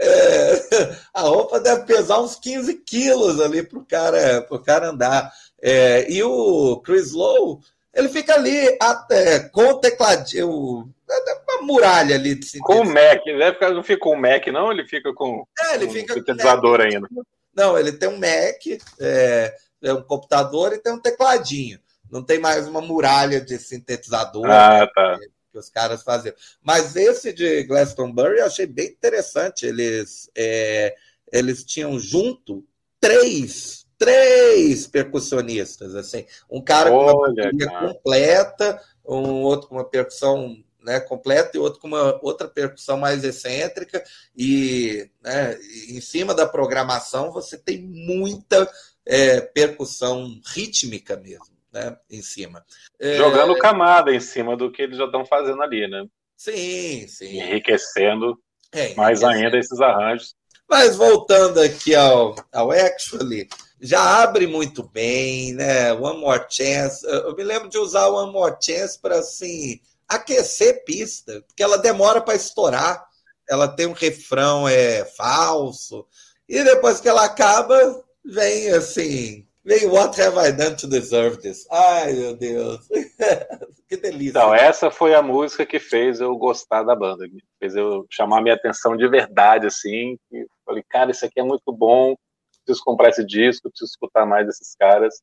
[0.00, 5.32] é, a roupa deve pesar uns 15 quilos ali para o cara, pro cara andar.
[5.60, 7.58] É, e o Chris Lowe,
[7.92, 10.88] ele fica ali até, com o tecladinho,
[11.58, 14.70] uma muralha ali de Com o Mac, ele ficar, não fica com o Mac, não?
[14.70, 17.08] Ele fica com, é, ele fica com sintetizador ainda.
[17.54, 21.78] Não, ele tem um Mac, é, é um computador e tem um tecladinho.
[22.10, 25.18] Não tem mais uma muralha de sintetizador ah, né, tá.
[25.18, 26.34] que, que, os caras faziam.
[26.62, 29.66] Mas esse de Glastonbury eu achei bem interessante.
[29.66, 30.94] Eles, é,
[31.32, 32.64] eles tinham junto
[33.00, 39.84] três três percussionistas, assim, um cara Olha, com uma bateria completa, um outro com uma
[39.84, 40.56] percussão
[40.88, 44.02] né, completa e outro com uma outra percussão mais excêntrica
[44.34, 45.58] e né,
[45.90, 48.66] em cima da programação você tem muita
[49.04, 51.94] é, percussão rítmica mesmo, né?
[52.10, 52.64] Em cima.
[52.98, 53.16] É...
[53.16, 56.06] Jogando camada em cima do que eles já estão fazendo ali, né?
[56.34, 57.38] Sim, sim.
[57.38, 58.38] Enriquecendo
[58.72, 60.34] é, mais ainda esses arranjos.
[60.66, 63.48] Mas voltando aqui ao, ao Actually,
[63.80, 65.92] já abre muito bem, né?
[65.92, 67.06] One More Chance.
[67.06, 72.20] Eu me lembro de usar One More Chance para assim aquecer pista, porque ela demora
[72.20, 73.06] para estourar.
[73.48, 76.06] Ela tem um refrão é falso
[76.48, 77.76] e depois que ela acaba,
[78.24, 81.66] vem assim, vem What Have I Done to Deserve This?
[81.70, 82.88] Ai, meu Deus.
[83.86, 84.30] que delícia.
[84.30, 87.26] Então, essa foi a música que fez eu gostar da banda,
[87.58, 90.16] fez eu chamar minha atenção de verdade, assim.
[90.32, 92.16] E falei, cara, isso aqui é muito bom,
[92.64, 95.20] preciso comprar esse disco, preciso escutar mais desses caras.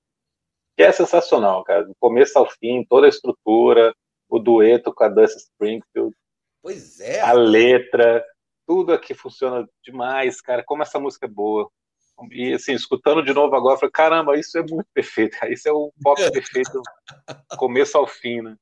[0.78, 1.86] Que é sensacional, cara.
[1.86, 3.96] Do começo ao fim, toda a estrutura,
[4.30, 6.16] o dueto com a Dusty Springfield.
[6.62, 7.22] Pois é.
[7.22, 8.24] A letra,
[8.68, 10.64] tudo aqui funciona demais, cara.
[10.64, 11.70] Como essa música é boa.
[12.32, 15.72] E assim, escutando de novo agora, eu falei, caramba, isso é muito perfeito, isso é
[15.72, 16.82] o pop perfeito,
[17.58, 18.56] começo ao fim, né?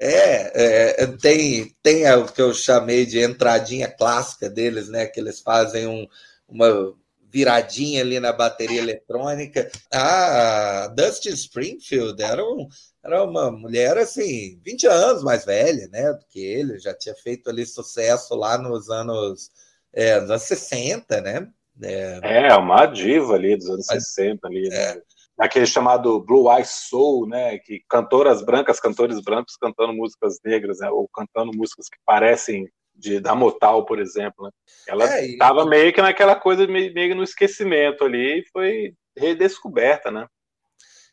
[0.00, 5.06] É, é, tem, tem o que eu chamei de entradinha clássica deles, né?
[5.06, 6.06] Que eles fazem um,
[6.48, 6.94] uma
[7.34, 9.68] viradinha ali na bateria eletrônica.
[9.92, 12.68] A Dusty Springfield era, um,
[13.04, 16.12] era uma mulher assim, 20 anos mais velha, né?
[16.12, 19.50] Do que ele, já tinha feito ali sucesso lá nos anos,
[19.92, 21.48] é, nos anos 60, né?
[21.82, 24.76] É, é uma diva ali dos anos Mas, 60 ali, né?
[24.76, 24.94] é.
[24.94, 25.02] né?
[25.36, 27.58] Aquele chamado Blue Eye Soul, né?
[27.58, 30.88] Que cantoras brancas, cantores brancos cantando músicas negras, né?
[30.88, 34.46] Ou cantando músicas que parecem de da Motal, por exemplo.
[34.46, 34.50] Né?
[34.86, 40.10] Ela estava é, meio que naquela coisa meio, meio no esquecimento ali e foi redescoberta,
[40.10, 40.26] né?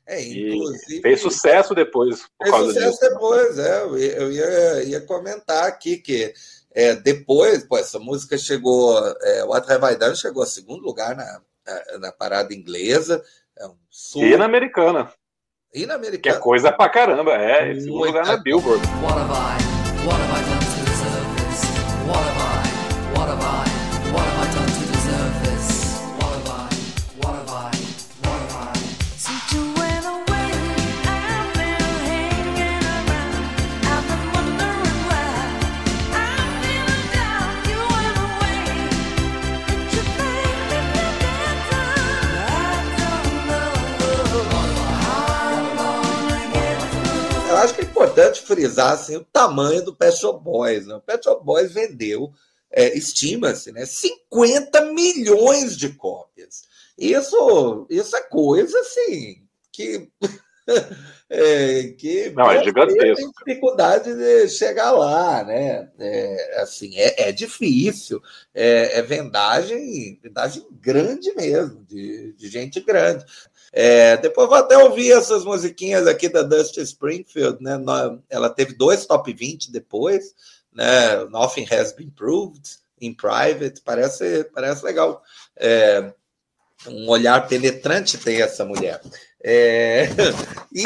[0.07, 0.99] É, inclusive.
[0.99, 2.27] E fez sucesso depois.
[2.41, 2.99] fez sucesso disso.
[3.01, 3.83] depois, é.
[3.83, 6.33] Eu ia, ia comentar aqui que
[6.73, 11.15] é, depois, pô, essa música chegou, é, What Have I Done chegou a segundo lugar
[11.15, 11.41] na,
[11.99, 13.23] na parada inglesa.
[13.57, 13.75] É um
[14.15, 15.11] E na americana.
[15.73, 16.21] E na americana.
[16.21, 17.73] Que é coisa pra caramba, é.
[17.73, 18.85] Em segundo lugar na Billboard.
[19.01, 20.60] What have I, what have I done
[48.65, 50.87] assim, o tamanho do Pet Shop Boys.
[50.87, 50.95] Né?
[50.95, 52.31] O Pet Shop Boys vendeu,
[52.71, 56.63] é, estima-se, né, 50 milhões de cópias.
[56.97, 60.09] Isso, isso é coisa assim que
[61.29, 63.15] é, que não é gigantesco.
[63.15, 65.89] Tem dificuldade de chegar lá, né?
[65.97, 68.21] É, assim, é, é difícil,
[68.53, 73.25] é, é, vendagem, vendagem grande mesmo, de, de gente grande.
[73.73, 77.79] É, depois vou até ouvir essas musiquinhas aqui da Dusty Springfield, né?
[78.29, 80.35] Ela teve dois top 20 depois,
[80.73, 81.23] né?
[81.29, 85.23] Nothing Has Been Proved in Private, parece, parece legal.
[85.57, 86.13] É,
[86.87, 89.01] um olhar penetrante tem essa mulher.
[89.43, 90.07] É...
[90.73, 90.83] E...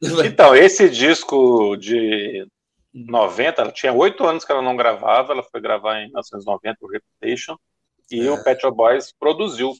[0.26, 2.46] então, esse disco de
[2.92, 6.88] 90, ela tinha oito anos que ela não gravava, ela foi gravar em 1990 o
[6.88, 7.56] Reputation,
[8.10, 8.30] e é.
[8.30, 9.72] o Pet Shop Boys produziu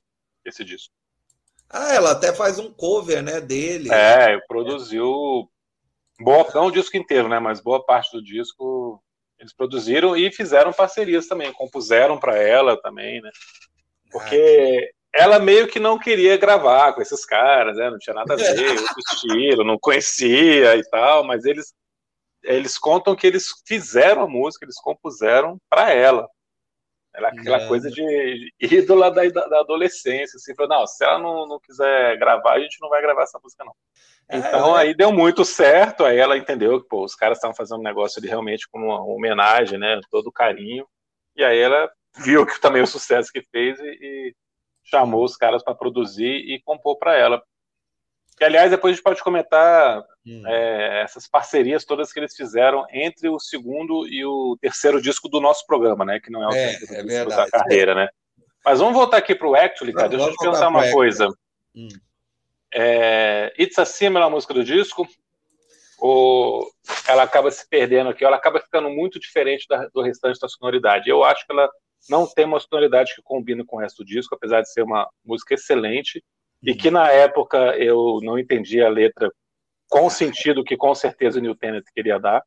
[0.45, 0.93] esse disco.
[1.71, 3.93] Ah, ela até faz um cover, né, dele.
[3.93, 5.49] É, produziu
[6.21, 9.03] boa, não o disco inteiro, né, mas boa parte do disco
[9.39, 13.31] eles produziram e fizeram parcerias também, compuseram para ela também, né?
[14.11, 17.89] Porque ela meio que não queria gravar com esses caras, né?
[17.89, 21.73] Não tinha nada a ver, outro estilo, não conhecia e tal, mas eles
[22.43, 26.29] eles contam que eles fizeram a música, eles compuseram para ela.
[27.15, 31.59] Ela, aquela coisa de ídola da, da adolescência, assim, falou, não, se ela não, não
[31.59, 33.73] quiser gravar, a gente não vai gravar essa música, não.
[34.29, 34.83] É, então é.
[34.83, 38.21] aí deu muito certo, aí ela entendeu que pô, os caras estavam fazendo um negócio
[38.21, 39.99] ali realmente com uma homenagem, né?
[40.11, 40.87] Todo carinho.
[41.35, 44.35] E aí ela viu que também o sucesso que fez e, e
[44.85, 47.43] chamou os caras para produzir e compor para ela.
[48.41, 50.43] E, aliás, depois a gente pode comentar hum.
[50.47, 55.41] é, essas parcerias todas que eles fizeram entre o segundo e o terceiro disco do
[55.41, 56.21] nosso programa, né?
[56.21, 58.09] Que não é o é, é disco da carreira, né?
[58.65, 60.09] Mas vamos voltar aqui para o Actually, cara.
[60.09, 61.29] Deixa eu te perguntar uma coisa.
[61.75, 61.89] Hum.
[62.73, 65.09] É, It's a Similar, a música do disco,
[65.99, 66.69] ou
[67.09, 71.09] ela acaba se perdendo aqui, ela acaba ficando muito diferente da, do restante da sonoridade.
[71.09, 71.69] Eu acho que ela
[72.09, 75.09] não tem uma sonoridade que combina com o resto do disco, apesar de ser uma
[75.25, 76.23] música excelente,
[76.63, 79.33] e que na época eu não entendia a letra
[79.89, 82.43] com o sentido que com certeza o Neil Tennant queria dar.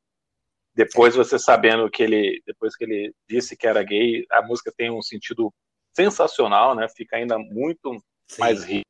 [0.76, 4.89] Depois você sabendo que ele, depois que ele disse que era gay, a música tem
[4.89, 5.54] um sentido
[5.93, 6.88] sensacional, né?
[6.95, 8.39] Fica ainda muito Sim.
[8.39, 8.86] mais rico.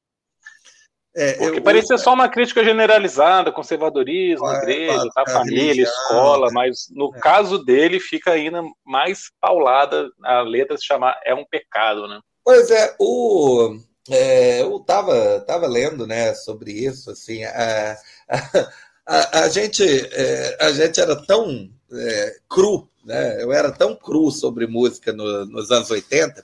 [1.14, 6.48] É, Porque eu, parecia eu, só uma crítica generalizada, conservadorismo, é, igreja, tá, família, escola,
[6.48, 6.52] é.
[6.54, 7.20] mas no é.
[7.20, 12.20] caso dele fica ainda mais paulada a letra se chamar É um Pecado, né?
[12.46, 13.78] Pois é, o,
[14.10, 17.98] é, eu estava tava lendo né, sobre isso, assim, a,
[19.06, 23.42] a, a gente, é, a gente era tão é, cru, né?
[23.42, 26.44] eu era tão cru sobre música no, nos anos 80,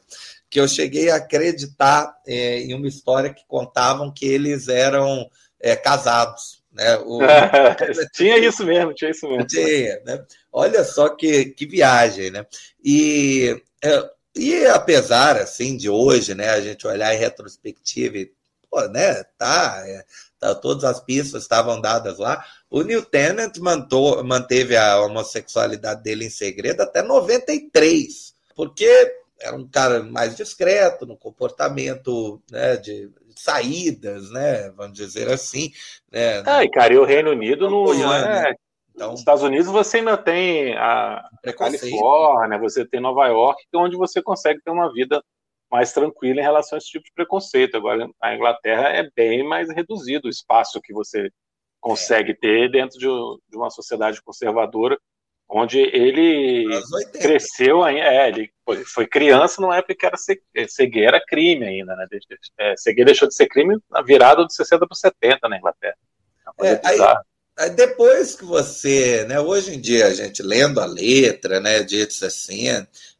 [0.49, 5.75] que eu cheguei a acreditar é, em uma história que contavam que eles eram é,
[5.75, 6.63] casados.
[6.71, 6.97] Né?
[6.99, 7.19] O...
[8.13, 9.45] tinha isso mesmo, tinha isso mesmo.
[9.47, 10.23] Tinha, né?
[10.51, 12.45] Olha só que, que viagem, né?
[12.83, 18.31] E, é, e apesar, assim, de hoje, né, a gente olhar em retrospectiva e,
[18.69, 20.05] pô, né, tá, é,
[20.39, 26.25] tá, todas as pistas estavam dadas lá, o New Tennant mantou, manteve a homossexualidade dele
[26.25, 34.31] em segredo até 93, porque era um cara mais discreto no comportamento né, de saídas,
[34.31, 35.71] né, vamos dizer assim.
[36.11, 38.53] Né, ah, e cara, e o Reino Unido não, não é.
[38.97, 41.23] Então, Nos Estados Unidos você ainda tem a
[41.55, 45.23] Califórnia, você tem Nova York, é onde você consegue ter uma vida
[45.71, 47.77] mais tranquila em relação a esse tipo de preconceito.
[47.77, 51.29] Agora, a Inglaterra é bem mais reduzido o espaço que você
[51.79, 52.35] consegue é.
[52.35, 54.97] ter dentro de, de uma sociedade conservadora
[55.47, 56.65] onde ele
[57.21, 58.51] cresceu ainda, é, ele
[58.93, 60.17] foi criança numa época que era
[60.67, 62.07] cegueira era crime ainda, né?
[62.57, 65.95] É, cegueira deixou de ser crime na virada dos 60 para 70 na Inglaterra.
[66.61, 66.97] É, aí,
[67.75, 72.67] depois que você, né, hoje em dia a gente lendo a letra, né, It's assim,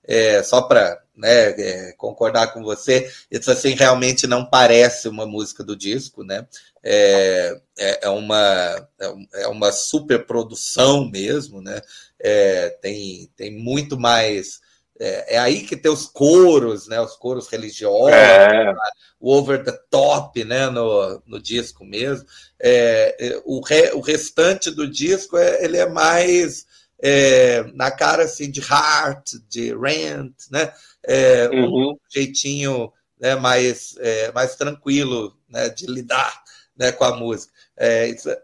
[0.04, 5.64] é, só para né, é, concordar com você, It's assim realmente não parece uma música
[5.64, 6.46] do disco, né?
[6.84, 8.88] É, é, é uma
[9.34, 11.82] é uma super produção mesmo, né?
[12.20, 14.62] é, tem, tem muito mais.
[15.00, 17.00] É, é, aí que tem os coros, né?
[17.00, 18.74] Os coros religiosos, é.
[19.20, 20.70] o over the top, né?
[20.70, 22.26] No, no disco mesmo.
[22.60, 26.66] É, é, o, re, o restante do disco é, ele é mais
[27.02, 30.74] é, na cara assim de Heart, de Rent, né?
[31.04, 31.91] É, uhum.
[31.91, 33.95] Um jeitinho né, mais,
[34.34, 36.43] mais tranquilo né, de lidar
[36.76, 37.52] né, com a música.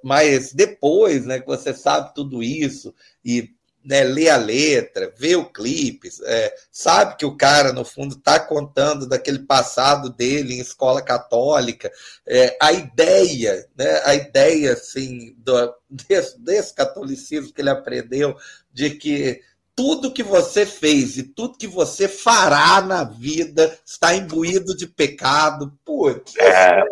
[0.04, 2.94] mas depois né, que você sabe tudo isso
[3.24, 3.50] e
[3.84, 8.40] né, lê a letra, vê o clipe, é, sabe que o cara, no fundo, está
[8.40, 11.92] contando daquele passado dele em escola católica.
[12.26, 18.36] É, a ideia, né, a ideia assim, do, desse, desse catolicismo que ele aprendeu,
[18.72, 19.42] de que
[19.76, 25.74] tudo que você fez e tudo que você fará na vida está imbuído de pecado.
[25.84, 26.84] Putz, é.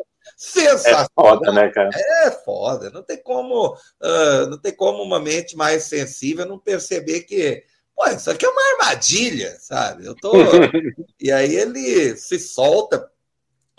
[0.42, 1.04] Sensacional.
[1.04, 1.90] É foda, né, cara?
[1.94, 2.90] É foda.
[2.90, 7.64] Não tem como, uh, não tem como uma mente mais sensível não perceber que,
[7.96, 10.04] pô, isso aqui é uma armadilha, sabe?
[10.04, 10.32] Eu tô.
[11.22, 13.08] e aí ele se solta,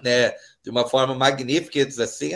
[0.01, 2.31] né, de uma forma magnífica, ele diz assim,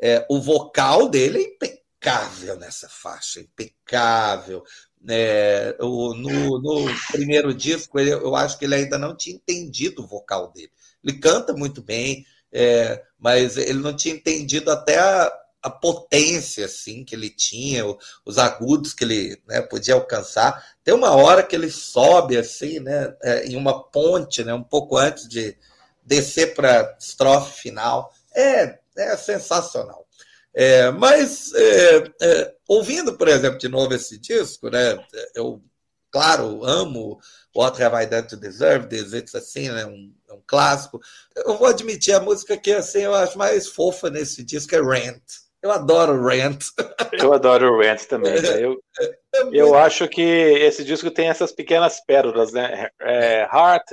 [0.00, 4.62] é, o vocal dele é impecável nessa faixa, impecável.
[5.08, 10.04] É, o, no, no primeiro disco, ele, eu acho que ele ainda não tinha entendido
[10.04, 10.70] o vocal dele.
[11.02, 15.32] Ele canta muito bem, é, mas ele não tinha entendido até a,
[15.62, 17.84] a potência assim que ele tinha,
[18.24, 20.62] os agudos que ele né, podia alcançar.
[20.82, 24.96] Tem uma hora que ele sobe assim, né, é, em uma ponte, né, um pouco
[24.96, 25.56] antes de
[26.04, 28.12] descer para estrofe final.
[28.34, 30.06] É, é sensacional.
[30.54, 35.02] É, mas é, é, ouvindo, por exemplo, de novo esse disco, né,
[35.34, 35.62] eu,
[36.10, 37.18] claro, amo
[37.56, 39.12] What Have I Done to Deserve This?
[39.14, 41.00] It's assim, né, um, é um clássico.
[41.36, 45.22] Eu vou admitir, a música que assim, eu acho mais fofa nesse disco é Rent.
[45.62, 46.64] Eu adoro Rent.
[47.12, 48.40] Eu adoro Rent também.
[48.40, 48.64] Né?
[48.64, 52.88] Eu, é, é eu acho que esse disco tem essas pequenas pérolas, né?
[53.00, 53.92] É, Heart,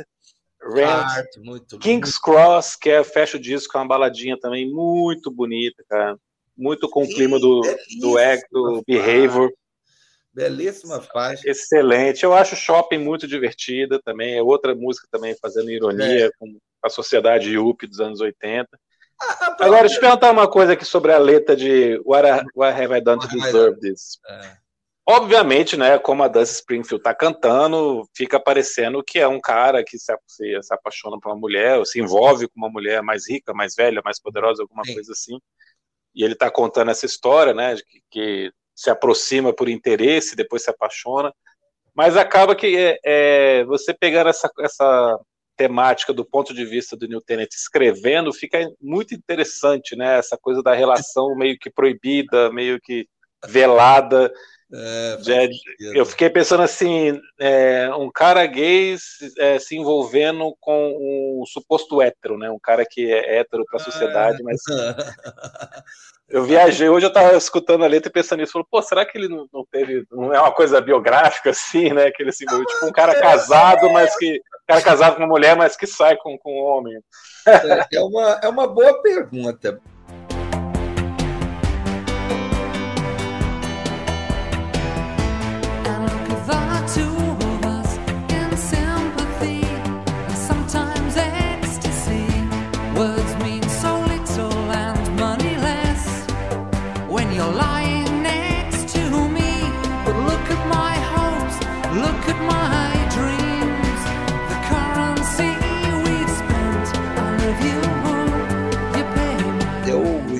[0.61, 2.21] Rent, Heart, muito, King's muito.
[2.21, 6.17] Cross, que é fecha o disco, é uma baladinha também muito bonita, cara.
[6.57, 7.61] Muito com o clima do,
[8.01, 9.51] do, act, do Behavior.
[10.39, 11.43] Belíssima faixa.
[11.45, 12.23] Excelente.
[12.23, 14.37] Eu acho Shopping muito divertida também.
[14.37, 16.31] É outra música também fazendo ironia é.
[16.39, 18.67] com a sociedade yuppie dos anos 80.
[19.59, 22.95] Agora, deixa eu perguntar uma coisa aqui sobre a letra de What, I, What Have
[22.95, 24.17] I Done to Deserve This?
[24.25, 24.57] É.
[25.05, 29.97] Obviamente, né, como a Dusty Springfield tá cantando, fica parecendo que é um cara que
[29.97, 33.53] se, se, se, apaixona por uma mulher, ou se envolve com uma mulher mais rica,
[33.53, 34.93] mais velha, mais poderosa, alguma Sim.
[34.93, 35.37] coisa assim.
[36.15, 40.63] E ele tá contando essa história, né, de que, que se aproxima por interesse, depois
[40.63, 41.33] se apaixona.
[41.93, 45.19] Mas acaba que é, é, você pegar essa, essa
[45.57, 50.17] temática do ponto de vista do New Tenet escrevendo, fica muito interessante, né?
[50.17, 53.05] Essa coisa da relação meio que proibida, meio que
[53.45, 54.31] velada.
[54.73, 55.49] É,
[55.93, 62.01] eu fiquei pensando assim, é, um cara gay se, é, se envolvendo com um suposto
[62.01, 62.49] hétero, né?
[62.49, 64.61] Um cara que é hétero para a sociedade, mas
[66.29, 69.17] eu viajei hoje, eu estava escutando a letra e pensando nisso, falou, pô, será que
[69.17, 72.11] ele não, não, teve, não é uma coisa biográfica assim, né?
[72.11, 75.27] Que ele se envolveu, tipo um cara casado, mas que um cara casado com uma
[75.27, 76.99] mulher, mas que sai com, com um homem.
[77.91, 79.81] É uma, é uma boa pergunta.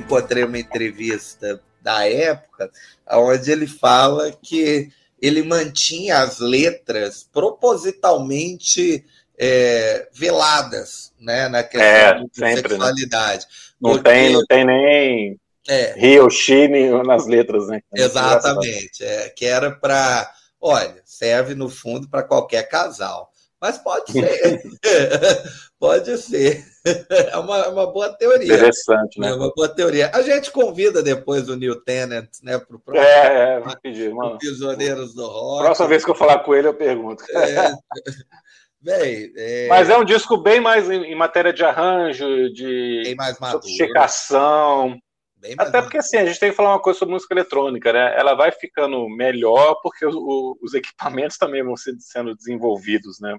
[0.10, 2.72] Encontrei uma entrevista da época
[3.12, 4.90] onde ele fala que
[5.22, 9.06] ele mantinha as letras propositalmente
[9.38, 12.56] é, veladas né, na questão é, sempre, né?
[12.56, 13.46] sexualidade.
[13.46, 13.52] Né?
[13.80, 14.10] Não, porque...
[14.10, 17.82] tem, não tem nem é, Hiroshima nas letras, né?
[17.94, 20.30] Exatamente, é, que era para,
[20.60, 23.32] olha, serve no fundo para qualquer casal.
[23.62, 24.64] Mas pode ser.
[25.80, 26.66] pode ser.
[27.10, 28.56] É uma, é uma boa teoria.
[28.56, 29.30] Interessante, né?
[29.30, 30.10] É uma boa teoria.
[30.14, 33.06] A gente convida depois o Neil Tennant, né, para o próximo.
[33.06, 34.38] É, é, vou pedir, mano.
[34.40, 35.66] Prisioneiros do Rock.
[35.66, 37.24] Próxima vez que eu falar com ele, eu pergunto.
[37.32, 37.74] É.
[38.82, 39.68] Bem, é...
[39.68, 44.98] Mas é um disco bem mais em, em matéria de arranjo, de bem mais sofisticação.
[45.36, 45.84] Bem Até maduro.
[45.84, 48.18] porque assim, a gente tem que falar uma coisa sobre música eletrônica, né?
[48.18, 53.38] Ela vai ficando melhor porque o, os equipamentos também vão sendo desenvolvidos, né?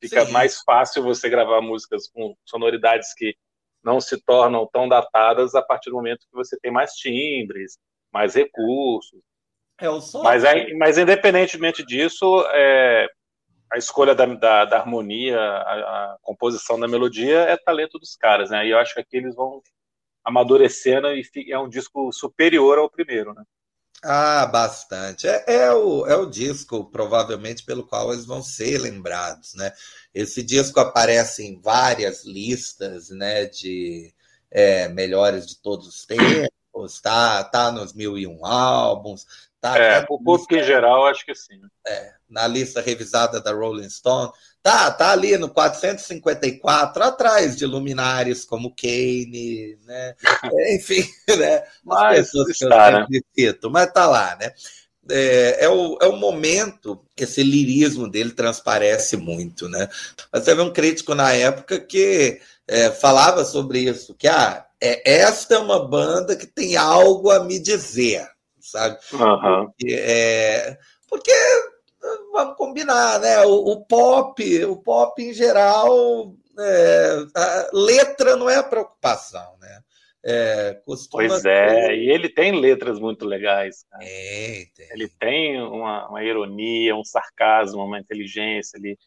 [0.00, 0.32] Fica Sim.
[0.32, 3.34] mais fácil você gravar músicas com sonoridades que
[3.82, 7.78] não se tornam tão datadas a partir do momento que você tem mais timbres,
[8.12, 9.20] mais recursos.
[9.80, 10.22] É o som.
[10.22, 10.42] Mas,
[10.76, 13.06] mas independentemente disso, é,
[13.72, 15.72] a escolha da, da, da harmonia, a,
[16.12, 18.66] a, composição da melodia é talento dos caras, né?
[18.66, 19.62] E eu acho que aqui eles vão
[20.24, 23.42] amadurecendo e é um disco superior ao primeiro, né?
[24.02, 25.26] Ah, bastante.
[25.26, 29.72] É, é, o, é o disco, provavelmente, pelo qual eles vão ser lembrados, né?
[30.14, 34.12] Esse disco aparece em várias listas, né, de
[34.50, 36.48] é, melhores de todos os tempos,
[37.02, 39.26] Tá, tá nos mil e um álbuns.
[39.60, 41.60] Tá, é, tá o público em geral, acho que sim.
[41.84, 44.30] É, na lista revisada da Rolling Stone.
[44.62, 50.14] Tá, tá ali no 454, atrás de luminares como Kane, né?
[50.74, 51.04] Enfim,
[51.38, 51.62] né?
[51.84, 53.06] Mas está, né?
[53.34, 54.52] Cito, mas tá lá, né?
[55.10, 59.88] É, é, o, é o momento que esse lirismo dele transparece muito, né?
[60.32, 65.54] Você vê um crítico na época que é, falava sobre isso, que ah, é, esta
[65.54, 68.28] é uma banda que tem algo a me dizer,
[68.60, 68.98] sabe?
[69.12, 69.66] Uhum.
[69.66, 70.78] Porque, é,
[71.08, 71.32] porque
[72.38, 73.44] vamos combinar, né?
[73.44, 79.80] O, o, pop, o pop em geral, é, a letra não é a preocupação, né?
[80.24, 80.80] É,
[81.10, 83.86] pois é, e ele tem letras muito legais.
[84.00, 84.88] É, tem.
[84.92, 88.98] Ele tem uma, uma, ironia, um sarcasmo, uma inteligência, ele,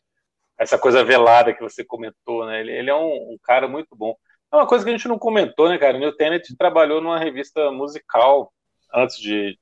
[0.57, 2.61] essa coisa velada que você comentou, né?
[2.61, 4.15] Ele, ele é um, um, cara muito bom.
[4.51, 5.95] É uma coisa que a gente não comentou, né, cara?
[5.95, 8.51] O Neil Tennant trabalhou numa revista musical
[8.93, 9.57] antes de,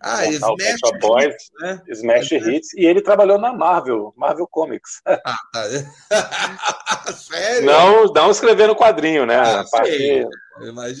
[0.00, 1.82] ah, Smash Boys, Hits, né?
[1.88, 5.00] Smash Hits, e ele trabalhou na Marvel, Marvel Comics.
[5.24, 7.12] Ah, tá.
[7.12, 7.66] Sério?
[7.66, 9.36] Não, não escrevendo quadrinho, né?
[9.36, 10.26] Ah, parte,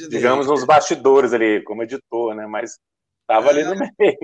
[0.08, 2.46] digamos, nos bastidores ali, como editor, né?
[2.46, 2.78] Mas
[3.20, 3.50] estava é.
[3.50, 3.90] ali no é.
[3.98, 4.18] meio.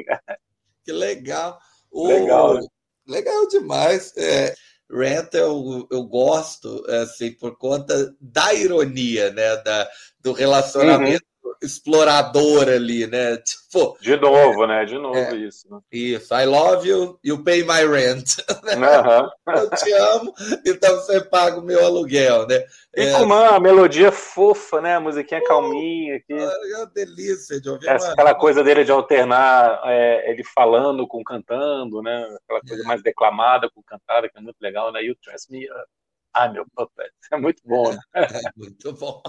[0.85, 1.59] Que legal.
[1.93, 2.61] Legal, né?
[3.07, 4.13] Legal demais.
[4.17, 4.55] É,
[4.91, 9.57] Rent eu, eu gosto, assim, por conta da ironia, né?
[9.59, 9.89] Da,
[10.21, 11.25] do relacionamento
[11.65, 13.37] explorador ali, né?
[13.39, 14.85] Tipo, de novo, né?
[14.85, 15.69] De novo é, isso.
[15.71, 15.81] Né?
[15.91, 16.35] Isso.
[16.35, 18.37] I love you, you pay my rent.
[19.47, 20.35] Eu te amo,
[20.65, 22.65] então você paga o meu aluguel, né?
[22.97, 24.97] E é, com uma melodia fofa, né?
[24.97, 26.33] A musiquinha uh, calminha aqui.
[26.33, 27.89] É uma delícia de ouvir.
[27.89, 32.25] Essa, aquela coisa dele de alternar é, ele falando com cantando, né?
[32.45, 32.87] Aquela coisa é.
[32.87, 35.03] mais declamada com cantada, que é muito legal, né?
[35.03, 35.89] You trust me up.
[36.35, 37.13] Ah, meu puppet.
[37.33, 37.99] É muito bom, né?
[38.15, 39.23] É, muito bom.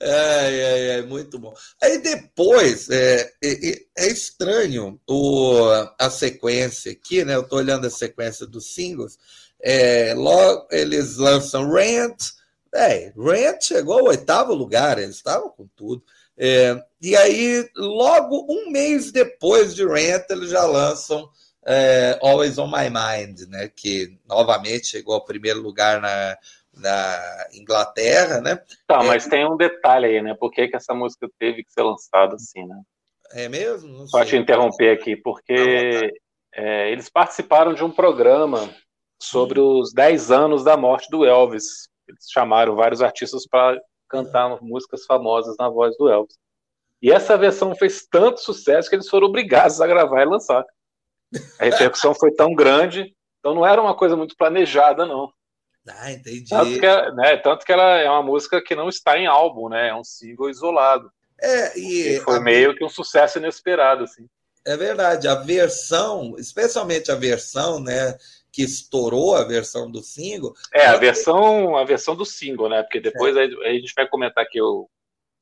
[0.00, 1.52] É, é, é, muito bom.
[1.82, 5.64] Aí depois, é, é, é, estranho o,
[5.98, 7.34] a sequência aqui, né?
[7.34, 9.18] Eu estou olhando a sequência dos singles.
[9.60, 12.30] É, logo eles lançam Rent.
[12.72, 16.02] É, Rent chegou ao oitavo lugar, eles estavam com tudo.
[16.36, 21.28] É, e aí, logo um mês depois de Rent, eles já lançam
[21.66, 23.68] é, Always on My Mind, né?
[23.74, 26.38] Que novamente chegou ao primeiro lugar na,
[26.78, 28.60] na Inglaterra, né?
[28.86, 30.34] Tá, mas é, tem um detalhe aí, né?
[30.38, 32.80] Por que, que essa música teve que ser lançada assim, né?
[33.32, 33.88] É mesmo?
[33.98, 36.12] Não Pode interromper aqui, porque
[36.54, 38.68] é, eles participaram de um programa
[39.20, 41.88] sobre os 10 anos da morte do Elvis.
[42.08, 44.58] Eles chamaram vários artistas para cantar hum.
[44.62, 46.36] músicas famosas na voz do Elvis.
[47.02, 50.64] E essa versão fez tanto sucesso que eles foram obrigados a gravar e lançar.
[51.60, 55.30] A repercussão foi tão grande, então não era uma coisa muito planejada, não.
[55.98, 56.48] Ah, entendi.
[56.48, 59.88] Tanto que, né, tanto que ela é uma música que não está em álbum, né?
[59.88, 61.10] É um single isolado.
[61.40, 64.26] É, e foi meio que um sucesso inesperado, assim.
[64.66, 68.18] É verdade, a versão, especialmente a versão, né,
[68.52, 70.52] que estourou a versão do single.
[70.74, 72.82] É, a versão, a versão do single, né?
[72.82, 73.42] Porque depois é.
[73.42, 74.88] aí, a gente vai comentar aqui o,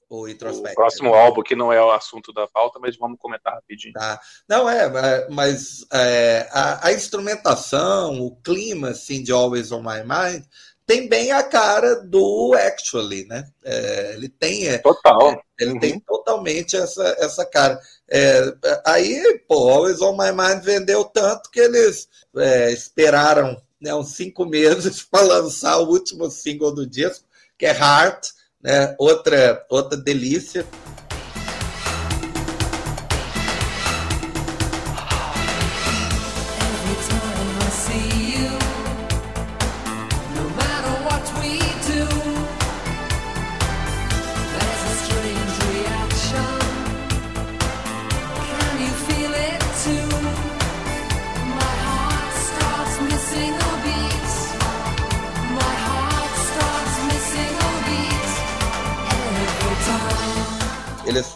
[0.08, 0.72] o Introspect.
[0.72, 3.94] O próximo álbum, que não é o assunto da pauta, mas vamos comentar rapidinho.
[3.94, 4.20] Tá.
[4.48, 10.44] Não, é, mas é, a, a, instrumentação, o clima assim, de Always on My Mind
[10.86, 13.48] tem bem a cara do Actually, né?
[13.64, 14.68] É, ele tem.
[14.68, 15.32] É, Total.
[15.32, 15.80] É, ele uhum.
[15.80, 17.78] tem totalmente essa, essa cara.
[18.08, 24.14] É, aí, pô, Always on My Mind vendeu tanto que eles é, esperaram né, uns
[24.14, 27.26] cinco meses para lançar o último single do disco,
[27.58, 28.35] que é Heart
[28.66, 28.96] né?
[28.98, 30.66] Outra, outra delícia.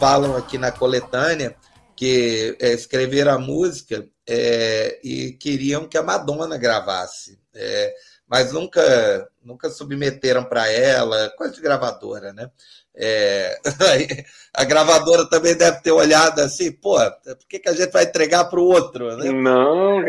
[0.01, 1.55] Falam aqui na coletânea
[1.95, 7.93] que é, escreveram a música é, e queriam que a Madonna gravasse, é,
[8.27, 12.49] mas nunca, nunca submeteram para ela, coisa de gravadora, né?
[12.93, 13.57] É,
[14.53, 18.45] a gravadora também deve ter olhado assim, pô, por que, que a gente vai entregar
[18.45, 19.15] para o outro?
[19.15, 19.31] Né?
[19.31, 20.01] Não,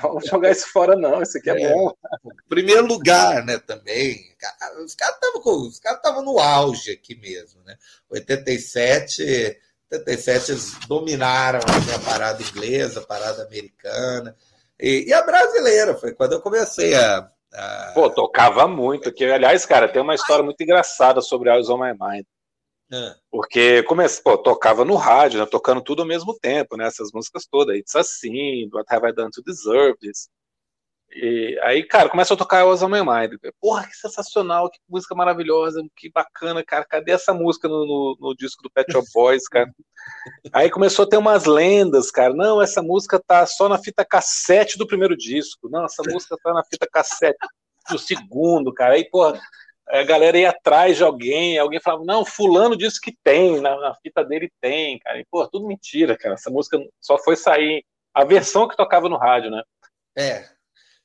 [0.00, 1.20] vamos jogar isso fora, não.
[1.22, 1.92] Isso aqui é, é bom.
[2.48, 3.58] Primeiro lugar, né?
[3.58, 4.30] Também.
[4.84, 5.18] Os caras
[5.82, 7.76] estavam no auge aqui mesmo, né?
[8.08, 9.58] 87,
[9.90, 14.36] 87 eles dominaram a parada inglesa, a parada americana.
[14.78, 17.28] E, e a brasileira, foi quando eu comecei a,
[17.94, 19.12] Pô, tocava muito.
[19.12, 22.24] Que, aliás, cara, tem uma história muito engraçada sobre Eyes on My Mind.
[22.92, 23.14] É.
[23.30, 26.86] Porque comece, pô, tocava no rádio, né, tocando tudo ao mesmo tempo, né?
[26.86, 30.28] Essas músicas todas, It's Assim, What Have I Done to Deserve This.
[31.12, 33.34] E aí, cara, começa a tocar on My Mind.
[33.60, 36.84] Porra, que sensacional, que música maravilhosa, que bacana, cara.
[36.84, 39.68] Cadê essa música no, no, no disco do Pet Shop Boys, cara?
[40.52, 42.32] Aí começou a ter umas lendas, cara.
[42.32, 45.68] Não, essa música tá só na fita cassete do primeiro disco.
[45.68, 47.38] Não, essa música tá na fita cassete
[47.90, 48.94] do segundo, cara.
[48.94, 49.40] Aí, porra,
[49.88, 53.94] a galera ia atrás de alguém, alguém falava, não, fulano disse que tem, na, na
[53.96, 55.18] fita dele tem, cara.
[55.18, 56.34] E, pô, tudo mentira, cara.
[56.34, 57.84] Essa música só foi sair
[58.14, 59.62] a versão que tocava no rádio, né?
[60.16, 60.48] É,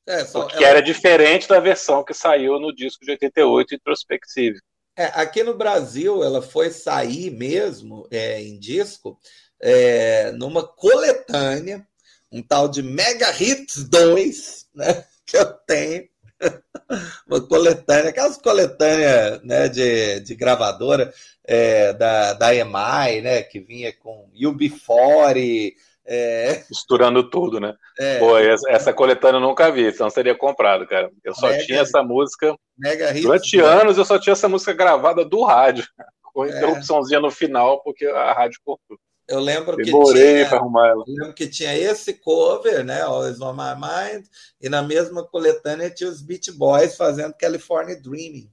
[0.07, 0.67] é, só, que ela...
[0.67, 4.59] era diferente da versão que saiu no disco de 88, Introspective.
[4.97, 9.19] É, aqui no Brasil, ela foi sair mesmo é, em disco
[9.61, 11.85] é, numa coletânea,
[12.31, 16.07] um tal de Mega Hits 2, né, que eu tenho.
[17.25, 21.11] Uma coletânea, aquelas coletâneas né, de, de gravadora
[21.43, 25.73] é, da, da EMI, né, que vinha com UB40,
[26.05, 26.63] é...
[26.69, 27.73] Misturando tudo, né?
[27.97, 28.19] É.
[28.19, 31.09] Pô, essa, essa coletânea eu nunca vi, senão seria comprado, cara.
[31.23, 32.55] Eu só Mega tinha essa música.
[32.77, 35.85] Mega Durante hits, anos eu só tinha essa música gravada do rádio,
[36.33, 36.49] com é.
[36.49, 38.97] interrupçãozinha no final, porque a rádio cortou.
[39.27, 41.03] Eu lembro Demorei que tinha, arrumar ela.
[41.07, 43.01] Eu lembro que tinha esse cover, né?
[43.01, 44.25] Always on My Mind,
[44.61, 48.51] e na mesma coletânea tinha os Beach Boys fazendo California Dreaming.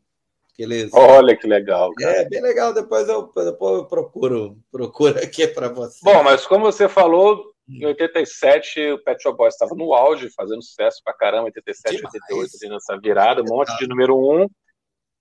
[0.63, 0.93] Eles...
[0.93, 1.93] Olha que legal.
[1.95, 2.19] Cara.
[2.19, 2.73] É, bem legal.
[2.73, 5.99] Depois eu, depois eu procuro, procuro aqui para você.
[6.03, 10.63] Bom, mas como você falou, em 87 o Pet Shop Boys estava no auge, fazendo
[10.63, 12.15] sucesso pra caramba, 87, Demais.
[12.15, 14.45] 88, ali nessa virada, um monte de número um.
[14.45, 14.49] Hum.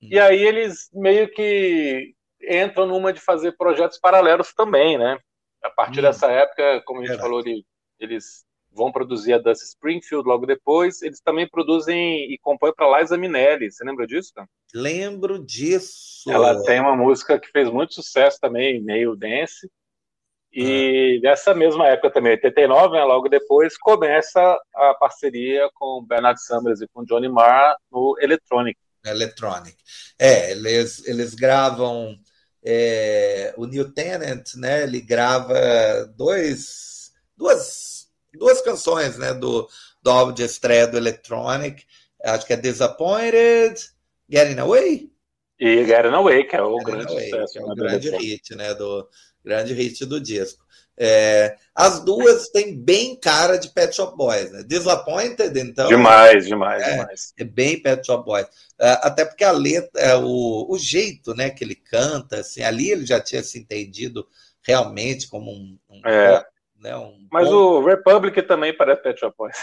[0.02, 2.14] E aí eles meio que
[2.48, 5.18] entram numa de fazer projetos paralelos também, né?
[5.64, 6.04] A partir hum.
[6.04, 7.44] dessa época, como a gente falou,
[8.00, 11.02] eles vão produzir a Dusty Springfield logo depois.
[11.02, 13.72] Eles também produzem e compõem para Liza Minnelli.
[13.72, 14.32] Você lembra disso?
[14.34, 14.48] Cara?
[14.74, 16.30] Lembro disso.
[16.30, 19.70] Ela tem uma música que fez muito sucesso também, meio dance.
[20.54, 21.30] E ah.
[21.30, 26.88] nessa mesma época também, 89, né, logo depois, começa a parceria com Bernard Summers e
[26.88, 28.78] com Johnny Marr no Electronic.
[29.06, 29.76] Electronic.
[30.20, 32.18] É, eles, eles gravam
[32.64, 34.84] é, o New Tenant, né?
[34.84, 35.56] Ele grava
[36.16, 37.92] dois, duas
[38.34, 39.68] duas canções né, do,
[40.02, 41.86] do álbum de estreia do Electronic.
[42.24, 43.76] Acho que é Disappointed,
[44.32, 45.12] Getting Away.
[45.60, 47.60] E Getting Away, que é o Getting grande Away, sucesso.
[47.60, 48.74] é o grande hit, né?
[48.74, 49.08] Do,
[49.44, 50.64] grande hit do disco.
[50.98, 54.64] É, as duas têm bem cara de Pet Shop Boys, né?
[54.64, 55.88] Disappointed, então.
[55.88, 57.34] Demais, demais, é, demais.
[57.40, 58.46] É bem Pet Shop Boys.
[58.80, 62.92] É, até porque a letra, é, o, o jeito né, que ele canta, assim, ali
[62.92, 64.28] ele já tinha se entendido
[64.62, 66.46] realmente como um, um é.
[66.78, 67.56] Né, um Mas bom...
[67.56, 69.58] o Republic também parece Pet Shop Boys.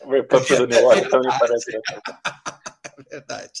[0.00, 3.06] O Republic do New York também parece Pet Shop Boys.
[3.10, 3.52] Verdade.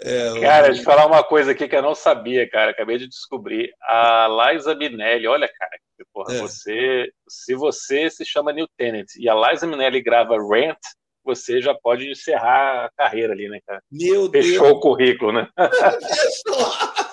[0.00, 2.70] É, cara, deixa eu falar uma coisa aqui que eu não sabia, cara.
[2.70, 3.72] Acabei de descobrir.
[3.82, 5.70] A Liza Minnelli, olha, cara,
[6.12, 6.38] porra, é.
[6.38, 10.78] você, se você se chama New Tenant e a Liza Minnelli grava Rent,
[11.24, 13.80] você já pode encerrar a carreira ali, né, cara?
[13.90, 14.76] Meu Fechou Deus.
[14.76, 15.48] o currículo, né?
[15.58, 17.06] Fechou.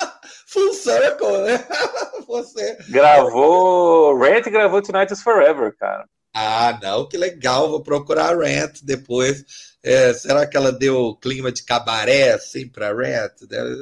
[0.48, 1.68] Full circle, né?
[2.28, 2.78] Você.
[2.90, 4.16] Gravou.
[4.20, 6.06] Rent gravou Tonight is Forever, cara.
[6.34, 7.70] Ah, não, que legal.
[7.70, 9.74] Vou procurar Rent depois.
[9.84, 13.34] É, será que ela deu clima de cabaré assim para Rent?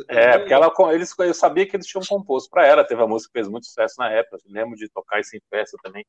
[0.10, 2.84] É, porque ela, eles, eu sabia que eles tinham composto para ela.
[2.84, 4.38] Teve uma música que fez muito sucesso na época.
[4.46, 6.06] Eu lembro de tocar isso em festa também.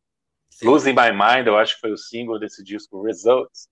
[0.51, 0.67] Sim.
[0.67, 3.69] Losing My Mind, eu acho que foi o single desse disco, Results,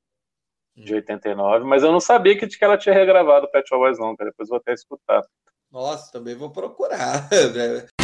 [0.76, 1.64] de 89.
[1.64, 1.68] Hum.
[1.68, 4.30] Mas eu não sabia que, que ela tinha regravado o Pet Shop Boys, não, cara.
[4.30, 5.22] Depois vou até escutar.
[5.70, 7.28] Nossa, também vou procurar.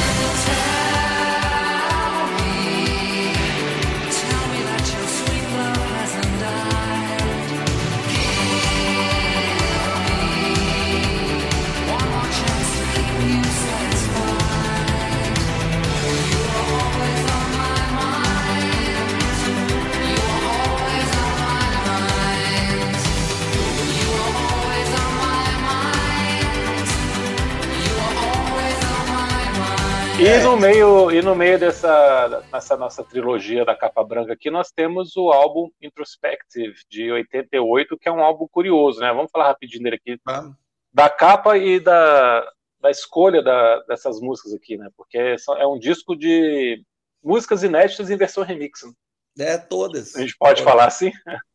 [30.19, 34.73] E no meio, e no meio dessa, dessa nossa trilogia da capa branca aqui, nós
[34.73, 39.13] temos o álbum Introspective, de 88, que é um álbum curioso, né?
[39.13, 40.19] Vamos falar rapidinho dele aqui.
[40.27, 40.51] Ah.
[40.91, 42.51] Da capa e da,
[42.81, 44.89] da escolha da, dessas músicas aqui, né?
[44.97, 46.83] Porque é um disco de
[47.23, 48.85] músicas inéditas em versão remix.
[48.85, 48.93] Né?
[49.39, 50.17] É, todas.
[50.17, 51.13] A gente pode falar assim?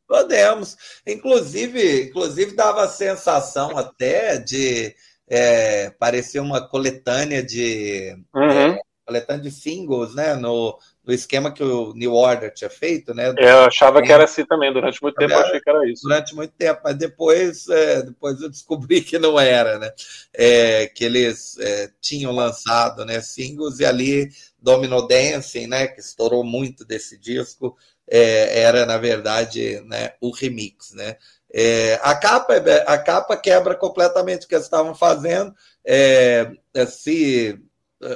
[0.07, 0.78] Podemos.
[1.07, 4.93] Inclusive, inclusive dava a sensação até de
[5.34, 8.74] é, parecia uma coletânea de uhum.
[8.74, 10.36] é, coletânea de singles, né?
[10.36, 13.34] No, no esquema que o New Order tinha feito, né?
[13.38, 16.04] Eu achava que era assim também, durante muito tempo eu achei que era isso.
[16.04, 19.94] Durante muito tempo, mas depois, é, depois eu descobri que não era, né?
[20.34, 24.30] É, que eles é, tinham lançado né, singles e ali
[24.62, 25.88] Domino Dancing, né?
[25.88, 31.16] Que estourou muito desse disco, é, era, na verdade, né, o remix, né?
[31.54, 32.56] É, a, capa,
[32.88, 35.54] a capa quebra completamente o que eles estavam fazendo.
[35.86, 36.52] É,
[36.88, 37.60] se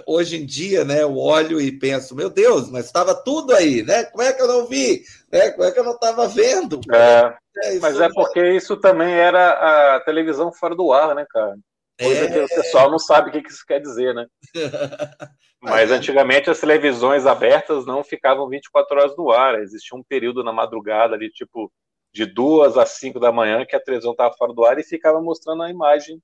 [0.06, 4.06] hoje em dia, né, eu olho e penso, meu Deus, mas estava tudo aí, né?
[4.06, 5.04] Como é que eu não vi?
[5.32, 5.52] Né?
[5.52, 6.80] Como é que eu não estava vendo?
[6.92, 11.56] É, é mas é porque isso também era a televisão fora do ar, né, cara?
[12.00, 12.32] Coisa é...
[12.32, 14.26] que o pessoal não sabe o que isso quer dizer, né?
[15.62, 19.60] Mas antigamente as televisões abertas não ficavam 24 horas no ar.
[19.60, 21.72] Existia um período na madrugada ali, tipo,
[22.16, 25.22] de duas às cinco da manhã, que a televisão estava fora do ar e ficava
[25.22, 26.24] mostrando a imagem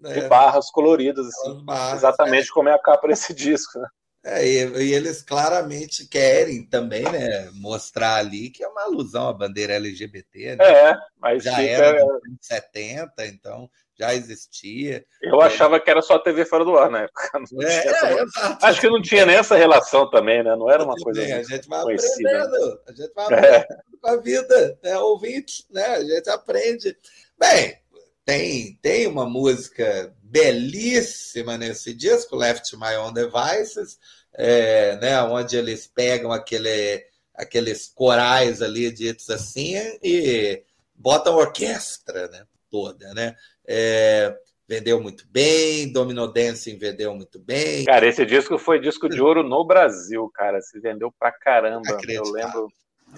[0.00, 0.28] de é.
[0.28, 2.52] barras coloridas, assim, barras, exatamente é.
[2.52, 3.78] como é a capa desse disco.
[3.78, 3.88] Né?
[4.24, 9.32] É, e, e, eles claramente querem também, né, mostrar ali que é uma alusão à
[9.32, 10.64] bandeira LGBT, né?
[10.64, 11.62] É, mas já fica...
[11.62, 15.04] era em 70, então já existia.
[15.20, 15.46] Eu é.
[15.46, 17.18] achava que era só a TV fora do ar na época.
[17.60, 18.24] É, é,
[18.62, 20.54] Acho que não tinha nem essa relação também, né?
[20.54, 21.20] Não era uma coisa.
[21.20, 22.42] a gente vai conhecida.
[22.42, 23.66] aprendendo, a gente vai aprendendo é.
[24.00, 24.98] com a vida, né?
[24.98, 25.86] Ouvinte, né?
[25.86, 26.96] A gente aprende.
[27.38, 27.78] Bem,
[28.24, 33.98] tem, tem uma música belíssima nesse disco, Left My Own Devices,
[34.34, 40.62] é, né, onde eles pegam aquele, aqueles corais ali ditos assim e
[40.94, 43.14] botam a orquestra né, toda.
[43.14, 43.34] Né?
[43.68, 44.34] É,
[44.66, 47.84] vendeu muito bem, Domino Dancing vendeu muito bem.
[47.84, 50.60] Cara, esse disco foi disco de ouro no Brasil, cara.
[50.60, 51.98] Se vendeu pra caramba.
[52.08, 52.68] Eu lembro.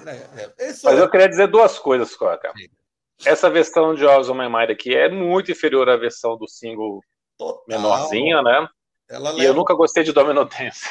[0.06, 0.72] É, é.
[0.84, 2.52] Mas eu queria dizer duas coisas, Coca.
[3.24, 7.00] Essa versão de Always on My Mind aqui é muito inferior à versão do single
[7.36, 7.64] Total.
[7.68, 8.66] menorzinha, né?
[9.08, 9.44] Ela e leva...
[9.44, 10.86] eu nunca gostei de Domino Dance.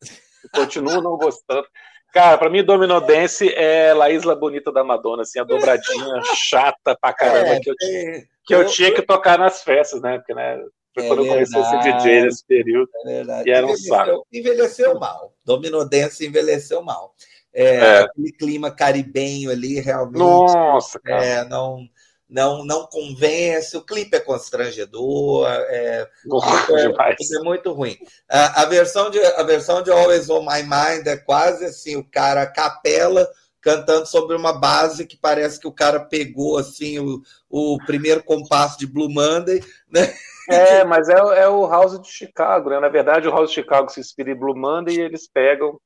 [0.52, 1.66] Continuo não gostando.
[2.12, 6.94] Cara, pra mim, Domino Dance é La Isla Bonita da Madonna, assim, a dobradinha chata
[7.00, 10.18] pra caramba é, que, eu, é, que eu, tinha que tocar nas festas, né?
[10.18, 10.62] Porque, né?
[10.94, 12.90] Foi é quando verdade, eu comecei a ser DJ nesse período.
[13.06, 13.22] É.
[13.46, 14.26] E era um envelheceu, saco.
[14.30, 15.32] Envelheceu mal.
[15.42, 17.14] Domino Dance envelheceu mal.
[17.54, 17.98] É, é.
[18.00, 20.18] Aquele clima caribenho ali, realmente.
[20.18, 21.24] Nossa, cara.
[21.24, 21.86] É, não,
[22.32, 23.76] não, não convence.
[23.76, 25.46] O clipe é constrangedor.
[25.48, 27.96] É, Nossa, é, é, muito ruim.
[28.28, 32.04] A, a, versão de, a versão de Always On My Mind é quase assim: o
[32.04, 33.28] cara capela
[33.60, 38.76] cantando sobre uma base que parece que o cara pegou assim o, o primeiro compasso
[38.76, 40.12] de Blue Monday, né?
[40.50, 42.80] É, mas é, é o House de Chicago, né?
[42.80, 45.78] Na verdade, o House de Chicago se inspira em Blue Monday e eles pegam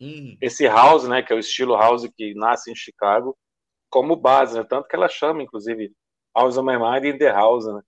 [0.00, 0.34] Hum.
[0.40, 3.36] Esse house, né, que é o estilo house que nasce em Chicago,
[3.90, 4.64] como base, né?
[4.68, 5.92] Tanto que ela chama, inclusive,
[6.34, 7.80] House of My Mind in the House, né?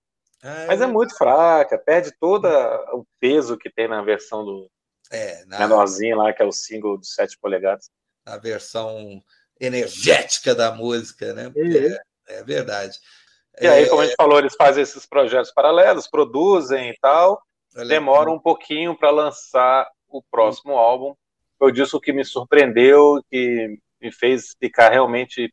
[0.42, 4.68] Ah, Mas é, é muito fraca, perde todo o peso que tem na versão do
[5.10, 5.60] é, na...
[5.60, 7.88] menorzinho lá, que é o single de 7 polegadas.
[8.26, 9.22] A versão
[9.60, 11.52] energética da música, né?
[11.54, 11.96] Uhum.
[12.28, 12.98] É, é, verdade.
[13.60, 17.40] E aí, como a gente falou, eles fazem esses projetos paralelos, produzem e tal,
[17.86, 21.14] demoram um pouquinho para lançar o próximo álbum,
[21.58, 25.52] foi o disco que me surpreendeu, que me fez ficar realmente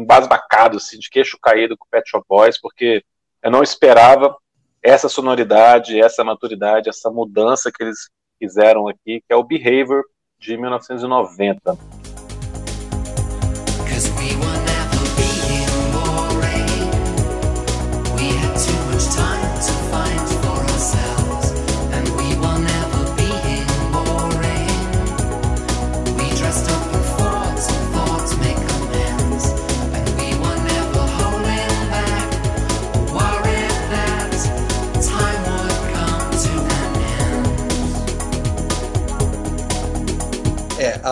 [0.00, 3.04] embasbacado, assim, de queixo caído com o Pet Shop Boys, porque
[3.42, 4.36] eu não esperava
[4.82, 10.02] essa sonoridade, essa maturidade, essa mudança que eles fizeram aqui, que é o Behavior
[10.38, 11.99] de 1990.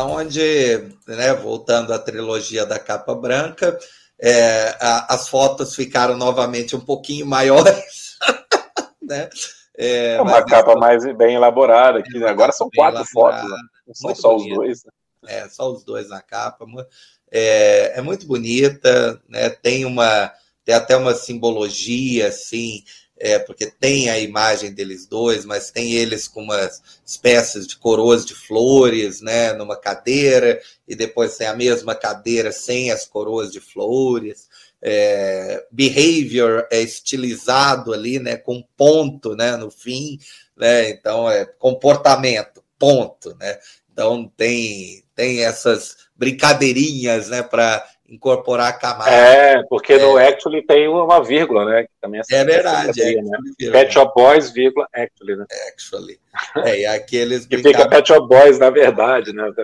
[0.04, 3.78] Onde, né, voltando à trilogia da capa branca,
[4.20, 8.18] é, a, as fotos ficaram novamente um pouquinho maiores.
[9.02, 9.28] né?
[9.76, 13.68] É, é uma capa mais bem elaborada, que é agora são quatro elaborada, fotos, né?
[13.86, 14.84] não são só os dois.
[14.84, 14.90] Né?
[15.26, 16.66] É, só os dois na capa.
[17.30, 19.50] É, é muito bonita, né?
[19.50, 20.32] tem uma
[20.64, 22.82] tem até uma simbologia assim
[23.20, 28.24] é, porque tem a imagem deles dois, mas tem eles com umas espécies de coroas
[28.24, 33.60] de flores, né, numa cadeira, e depois tem a mesma cadeira sem as coroas de
[33.60, 34.48] flores.
[34.80, 40.18] É, behavior é estilizado ali, né, com ponto, né, no fim,
[40.56, 43.58] né, então é comportamento, ponto, né.
[43.92, 49.12] Então tem tem essas brincadeirinhas, né, para incorporar camadas.
[49.12, 49.98] É, porque é.
[49.98, 51.82] no Actually tem uma vírgula, né?
[51.82, 53.02] Que também é, é verdade.
[53.02, 53.38] É, né?
[53.70, 55.44] Pet Shop Boys, vírgula, Actually, né?
[55.68, 56.18] Actually.
[56.64, 59.52] É, e aqueles que fica Pet Shop Boys, na verdade, né?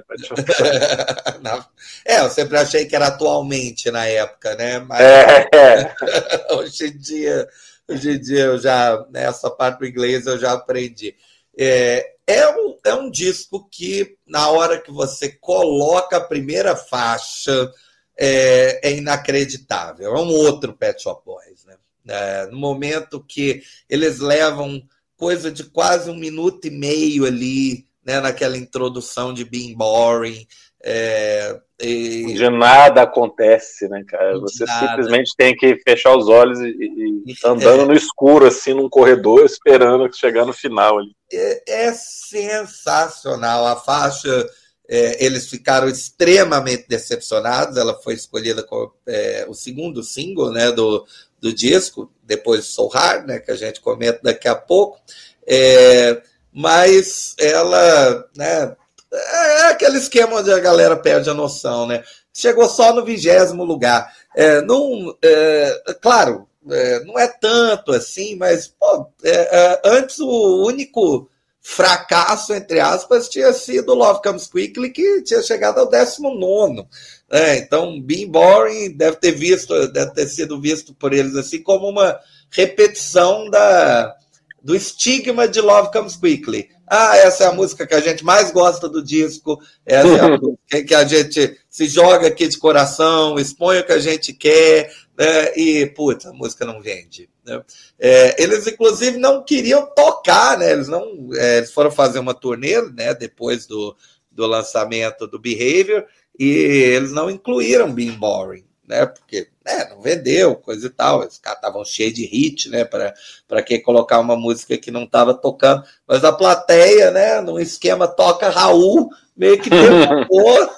[2.04, 4.78] é, eu sempre achei que era atualmente na época, né?
[4.80, 5.94] Mas é.
[6.52, 7.48] hoje em dia,
[7.88, 11.16] hoje em dia eu já, nessa parte do inglês eu já aprendi.
[11.56, 17.70] É, é, um, é um disco que, na hora que você coloca a primeira faixa,
[18.18, 20.16] é, é inacreditável.
[20.16, 21.64] É um outro Pet Shop Boys.
[21.66, 21.76] Né?
[22.08, 24.82] É, no momento que eles levam
[25.16, 30.46] coisa de quase um minuto e meio ali, né, naquela introdução de Being Boring.
[30.82, 32.34] É, e...
[32.34, 34.38] De nada acontece, né, cara?
[34.38, 34.86] Você nada.
[34.86, 37.86] simplesmente tem que fechar os olhos e, e, e andando é.
[37.86, 41.16] no escuro, assim, num corredor, esperando chegar no final ali.
[41.32, 43.66] É, é sensacional.
[43.66, 44.46] A faixa
[44.88, 47.76] é, eles ficaram extremamente decepcionados.
[47.76, 51.06] Ela foi escolhida como é, o segundo single né, do,
[51.40, 55.00] do disco, depois Soul Hard, né, que a gente comenta daqui a pouco.
[55.46, 56.22] É,
[56.52, 58.76] mas ela, né,
[59.12, 62.02] é aquele esquema onde a galera perde a noção, né?
[62.32, 64.12] Chegou só no vigésimo lugar.
[64.34, 71.30] É, não, é, claro, é, não é tanto assim, mas pô, é, antes o único
[71.66, 76.86] fracasso, entre aspas, tinha sido Love Comes Quickly, que tinha chegado ao 19.
[77.30, 81.88] É, então, Being Boring deve ter visto, deve ter sido visto por eles assim como
[81.88, 84.14] uma repetição da,
[84.62, 86.68] do estigma de Love Comes Quickly.
[86.86, 90.28] Ah, essa é a música que a gente mais gosta do disco, essa é a
[90.38, 94.92] música que a gente se joga aqui de coração, expõe o que a gente quer,
[95.16, 95.56] né?
[95.56, 97.28] e, puta, a música não vende.
[97.44, 97.62] Né?
[97.98, 100.72] É, eles, inclusive, não queriam tocar, né?
[100.72, 103.14] Eles não é, eles foram fazer uma turnê né?
[103.14, 103.96] depois do,
[104.30, 106.04] do lançamento do Behavior
[106.38, 109.06] e eles não incluíram Being Boring, né?
[109.06, 111.20] Porque né, não vendeu, coisa e tal.
[111.20, 112.84] Os caras estavam cheios de hit, né?
[112.84, 115.84] Para que colocar uma música que não estava tocando.
[116.06, 117.40] Mas a plateia, né?
[117.40, 120.70] No esquema toca Raul, meio que derrubou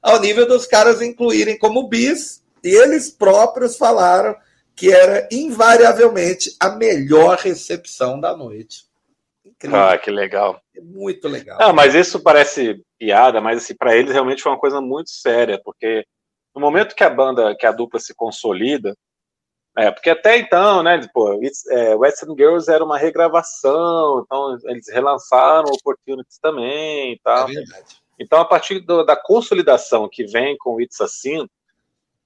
[0.00, 2.41] ao nível dos caras incluírem como bis.
[2.62, 4.36] E eles próprios falaram
[4.74, 8.84] que era invariavelmente a melhor recepção da noite.
[9.44, 9.78] Incrível.
[9.78, 10.60] Ah, que legal.
[10.76, 11.58] É muito legal.
[11.60, 15.60] Ah, mas isso parece piada, mas assim, para eles realmente foi uma coisa muito séria,
[15.62, 16.04] porque
[16.54, 18.96] no momento que a banda, que a dupla se consolida,
[19.76, 21.40] é, porque até então, né, pô,
[21.70, 27.48] é, Western Girls era uma regravação, então eles relançaram Opportunities também e tal.
[27.48, 28.02] É verdade.
[28.18, 31.48] Então, a partir do, da consolidação que vem com It's Assim,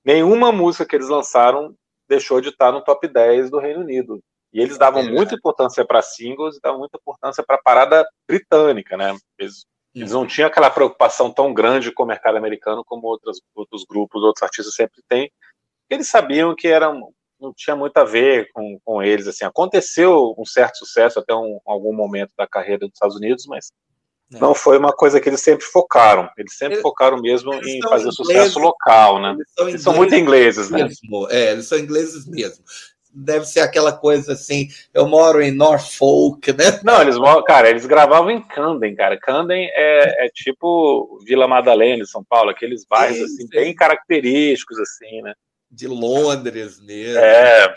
[0.07, 1.75] nenhuma música que eles lançaram
[2.09, 4.21] deixou de estar no top 10 do Reino Unido.
[4.53, 8.09] E eles davam é muita importância para singles e davam muita importância para a parada
[8.27, 9.17] britânica, né?
[9.37, 13.85] Eles, eles, não tinham aquela preocupação tão grande com o mercado americano como outros, outros
[13.85, 15.31] grupos, outros artistas sempre têm.
[15.91, 16.93] Eles sabiam que era,
[17.41, 19.27] não tinha muito a ver com, com eles.
[19.27, 23.73] Assim, aconteceu um certo sucesso até um, algum momento da carreira dos Estados Unidos, mas
[24.35, 24.39] é.
[24.41, 26.29] Não foi uma coisa que eles sempre focaram.
[26.37, 29.33] Eles sempre eles, focaram mesmo em fazer ingleses, sucesso local, né?
[29.33, 30.85] Eles são, eles são muito ingleses, né?
[30.85, 31.29] Mesmo.
[31.31, 32.65] É, eles são ingleses mesmo.
[33.19, 36.81] Deve ser aquela coisa assim, eu moro em Norfolk, né?
[36.85, 37.17] Não, eles
[37.47, 39.19] cara, eles gravavam em Camden, cara.
[39.19, 45.33] Camden é, é tipo Vila Madalena, São Paulo, aqueles bairros assim, bem característicos, assim, né?
[45.71, 47.19] De Londres mesmo.
[47.19, 47.75] É,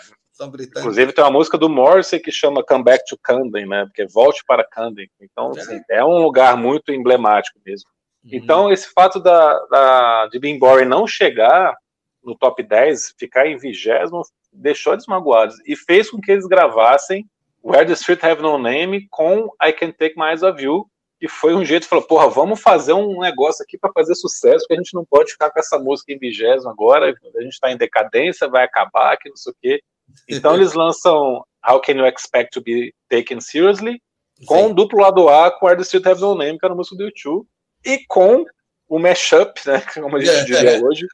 [0.79, 3.85] Inclusive tem uma música do Morrissey que chama Come Back to Camden, né?
[3.85, 5.09] Porque volte para Camden.
[5.19, 5.59] Então, é.
[5.59, 7.89] assim, é um lugar muito emblemático mesmo.
[8.23, 8.29] Uhum.
[8.33, 11.75] Então, esse fato da, da, de Being Boring não chegar
[12.23, 14.21] no top 10, ficar em vigésimo,
[14.51, 15.55] deixou eles magoados.
[15.65, 17.25] E fez com que eles gravassem
[17.63, 20.85] Where the Street Have No Name com I Can Take My Eyes Off You,
[21.19, 24.65] que foi um jeito de falar, porra, vamos fazer um negócio aqui para fazer sucesso,
[24.65, 27.69] que a gente não pode ficar com essa música em vigésimo agora, a gente está
[27.69, 29.81] em decadência, vai acabar, que não sei o quê.
[30.27, 34.01] Então eles lançam How Can You Expect to Be Taken Seriously,
[34.45, 34.73] com Sim.
[34.73, 37.45] duplo lado A com Where the Street Have No Name, que era música do YouTube,
[37.85, 38.45] e com
[38.87, 41.05] o mashup, né, como a gente diria hoje,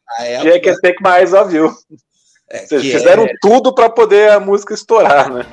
[0.42, 1.74] de I Can Take My Eyes Off You.
[2.50, 3.34] É, Vocês fizeram é...
[3.42, 5.44] tudo para poder a música estourar, né?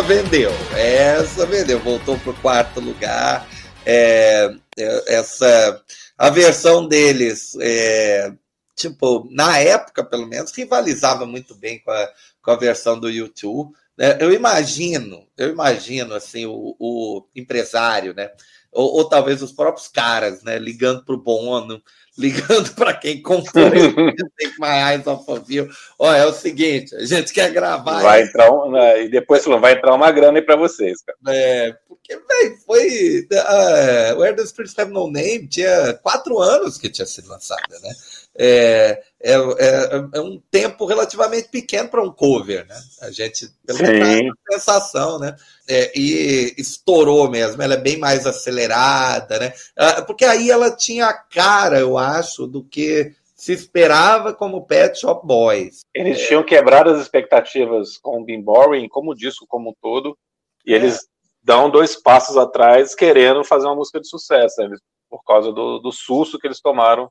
[0.00, 3.46] Essa vendeu, essa vendeu, voltou para o quarto lugar.
[3.84, 5.82] É, é, essa
[6.16, 8.32] a versão deles é,
[8.74, 12.08] tipo, na época, pelo menos, rivalizava muito bem com a,
[12.40, 13.74] com a versão do YouTube.
[13.96, 14.16] Né?
[14.20, 18.30] Eu imagino, eu imagino assim, o, o empresário, né?
[18.72, 20.58] Ou, ou, talvez os próprios caras, né?
[20.58, 21.82] Ligando para o Bono,
[22.18, 23.70] ligando para quem comprou
[24.58, 25.68] My Eyes Off of You.
[25.98, 28.02] Ó, é o seguinte, a gente quer gravar.
[28.02, 31.18] Vai entrar um, né, e depois vai entrar uma grana aí para vocês, cara.
[31.28, 33.26] É, porque, velho, foi.
[33.32, 37.90] Uh, Where the Spirits Have No Name tinha quatro anos que tinha sido lançada, né?
[38.38, 42.76] É, é, é, é um tempo relativamente pequeno para um cover, né?
[43.02, 45.36] A gente, pelo menos, a sensação, né?
[45.68, 49.52] É, e estourou mesmo, ela é bem mais acelerada, né?
[49.76, 54.98] Ah, porque aí ela tinha a cara, eu acho, do que se esperava como Pet
[55.00, 55.80] Shop Boys.
[55.94, 60.16] Eles tinham quebrado as expectativas com o Bim Boring, como o disco como um todo,
[60.64, 60.98] e eles é.
[61.42, 64.76] dão dois passos atrás querendo fazer uma música de sucesso, né?
[65.10, 67.10] por causa do, do susto que eles tomaram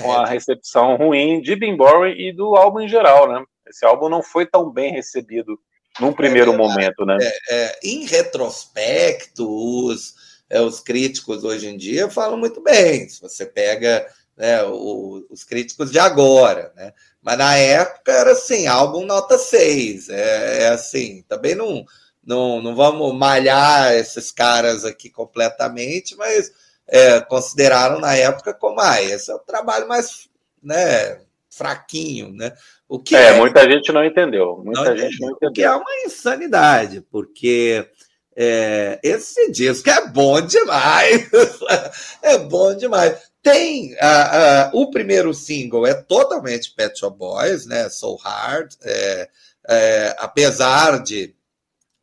[0.00, 0.30] com a é.
[0.30, 3.42] recepção ruim de Bim Boring e do álbum em geral, né?
[3.68, 5.58] Esse álbum não foi tão bem recebido
[6.00, 7.16] num primeiro é momento, né?
[7.20, 10.14] É, é, em retrospecto, os,
[10.48, 13.08] é, os críticos hoje em dia falam muito bem.
[13.08, 16.92] Se você pega né, o, os críticos de agora, né?
[17.22, 20.08] Mas na época era assim, álbum nota 6.
[20.08, 21.84] É, é assim, também não,
[22.24, 26.50] não, não vamos malhar esses caras aqui completamente, mas
[26.90, 30.28] é, consideraram na época como ah, esse é o trabalho mais
[30.62, 32.52] né, fraquinho, né?
[32.88, 34.60] O que é, é, muita gente não entendeu.
[34.64, 35.50] Muita não gente entendeu, não entendeu.
[35.50, 37.88] O que é uma insanidade, porque
[38.36, 41.28] é, esse disco é bom demais.
[42.22, 43.30] é bom demais.
[43.42, 47.88] Tem uh, uh, o primeiro single é totalmente Pet Shop Boys, né?
[47.88, 49.28] So Hard, é,
[49.68, 51.34] é, apesar de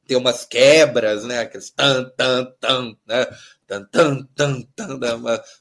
[0.08, 1.40] ter umas quebras, né?
[1.40, 3.28] Aqueles tan tan tan, né?
[3.68, 4.97] Tan, tan, tan, tan,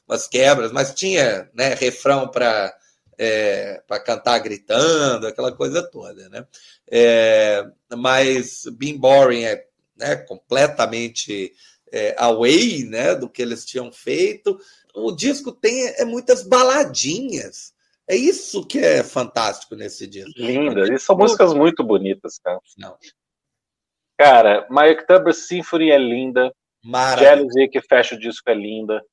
[0.07, 2.73] umas quebras, mas tinha né, refrão para
[3.17, 6.45] é, para cantar gritando, aquela coisa toda, né?
[6.89, 9.65] É, mas Being Boring é
[9.97, 11.51] né, completamente
[11.91, 14.59] é, away né, do que eles tinham feito.
[14.93, 17.73] O disco tem é, muitas baladinhas.
[18.07, 20.31] É isso que é fantástico nesse disco.
[20.37, 22.59] Linda, e são músicas muito bonitas, cara.
[22.77, 22.95] Não.
[24.17, 26.53] Cara, My October Symphony é linda.
[27.17, 29.03] Jealousy, que fecha o disco, é linda.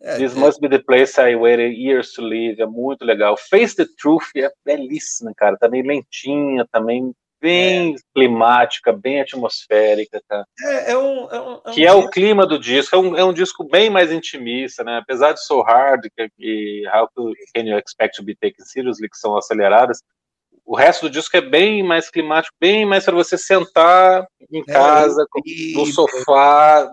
[0.00, 0.38] É, This é.
[0.38, 3.36] Must Be the Place I Waited Years to Live, é muito legal.
[3.36, 5.56] Face the Truth é belíssima, cara.
[5.56, 7.96] Também lentinha, também bem é.
[8.14, 10.44] climática, bem atmosférica, tá?
[10.60, 12.94] É, é, um, é, um, é um que é o clima do disco.
[12.94, 14.98] É um, é um disco bem mais intimista, né?
[14.98, 16.06] Apesar de So Hard
[16.38, 17.08] e How
[17.54, 20.00] Can You Expect to Be Taken Seriously, que são aceleradas,
[20.64, 24.64] o resto do disco é bem mais climático, bem mais para você sentar em é,
[24.64, 25.26] casa,
[25.74, 26.92] no sofá,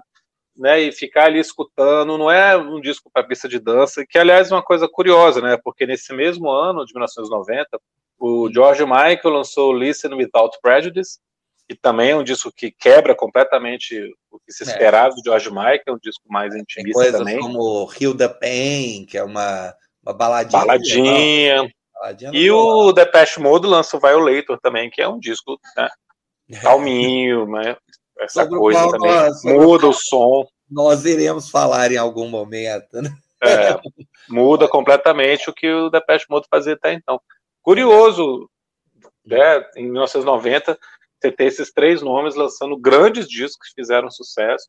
[0.57, 4.51] né, e ficar ali escutando, não é um disco para pista de dança, que aliás
[4.51, 7.79] é uma coisa curiosa, né, porque nesse mesmo ano de 1990,
[8.17, 11.19] o George Michael lançou Listen Without Prejudice,
[11.67, 13.99] que também é um disco que quebra completamente
[14.31, 14.67] o que se é.
[14.67, 15.15] esperava é.
[15.15, 17.39] do George Michael, um disco mais intimista Tem coisas também.
[17.39, 20.61] como Hilda Pain, que é uma, uma baladinha.
[20.61, 21.55] Baladinha.
[21.93, 25.89] baladinha e o Depeche Mode lança o Violator também, que é um disco né,
[26.61, 27.75] calminho, né,
[28.19, 29.11] essa sobre coisa também.
[29.11, 30.47] Nós, muda o som.
[30.69, 33.15] Nós iremos falar em algum momento, né?
[33.43, 33.79] É,
[34.29, 37.21] muda completamente o que o Depeche Mode fazia até então.
[37.61, 38.49] Curioso,
[39.25, 40.77] né, em 1990,
[41.19, 44.67] você ter esses três nomes lançando grandes discos que fizeram sucesso.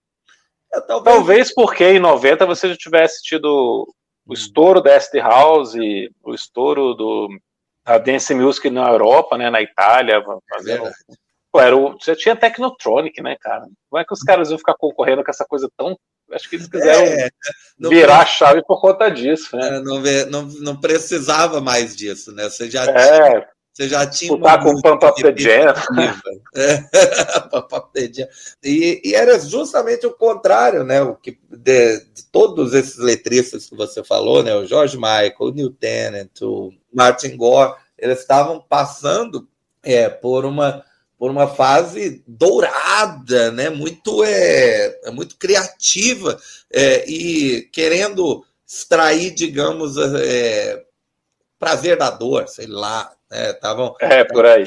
[0.73, 1.17] É, talvez...
[1.17, 1.55] talvez...
[1.55, 3.87] porque em 90 você já tivesse tido
[4.27, 5.75] o estouro da Acid House,
[6.23, 7.29] o estouro do
[7.85, 10.21] da Dance Music na Europa, né, na Itália,
[10.51, 10.93] fazendo é
[11.57, 13.67] Pô, era o, você tinha Technotronic, né, cara?
[13.89, 15.99] Como é que os caras iam ficar concorrendo com essa coisa tão.
[16.31, 17.31] Acho que eles quiseram é,
[17.79, 19.79] virar a chave por conta disso, né?
[19.79, 22.45] É, não, não, não precisava mais disso, né?
[22.45, 22.93] Você já é.
[22.93, 23.49] tinha.
[23.73, 25.75] Você já tinha uma com o Pump Up the Jam.
[26.55, 26.83] É.
[28.65, 31.03] e, e, era justamente o contrário, né?
[31.03, 34.55] O que de, de, todos esses letristas que você falou, né?
[34.55, 39.47] O George Michael, o Neil Tennant, o Martin Gore, eles estavam passando
[39.83, 40.83] é, por uma
[41.19, 43.71] por uma fase dourada, né?
[43.71, 46.39] muito, é, é muito criativa
[46.71, 50.83] é, e querendo extrair, digamos, é,
[51.59, 53.13] prazer da dor, sei lá.
[53.29, 54.21] Estavam né?
[54.21, 54.65] é, por aí.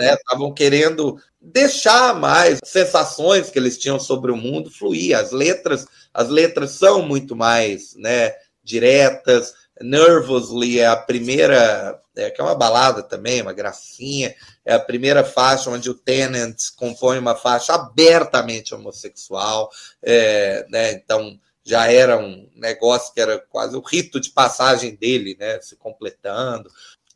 [0.00, 0.54] Estavam né?
[0.56, 5.16] querendo deixar mais sensações que eles tinham sobre o mundo fluir.
[5.16, 12.40] As letras, as letras são muito mais né, diretas, Nervously é a primeira, é, que
[12.40, 17.34] é uma balada também, uma gracinha, é a primeira faixa onde o Tennant compõe uma
[17.34, 19.70] faixa abertamente homossexual,
[20.02, 21.38] é, né, então
[21.68, 25.60] já era um negócio que era quase o rito de passagem dele, né?
[25.60, 26.70] Se completando.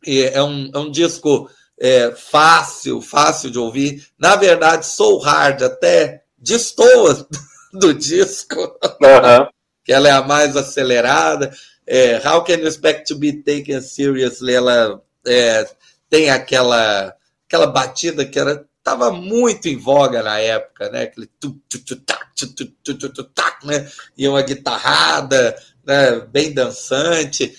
[0.07, 1.48] E é um, é um disco
[1.80, 4.07] é, fácil, fácil de ouvir.
[4.18, 7.26] Na verdade, sou hard, até destoa
[7.72, 9.48] do disco, uhum.
[9.82, 11.50] que ela é a mais acelerada.
[11.87, 14.55] É, How Can You Expect to Be Taken Seriously?
[14.55, 15.68] Ela é,
[16.09, 17.14] tem aquela,
[17.47, 21.03] aquela batida que era estava muito em voga na época, né?
[21.03, 23.89] Aquele tu, tu, tu, tac, tu, tu, tu, tu, tu, tac, né?
[24.18, 25.57] E uma guitarrada,
[25.87, 26.20] né?
[26.33, 27.57] bem dançante.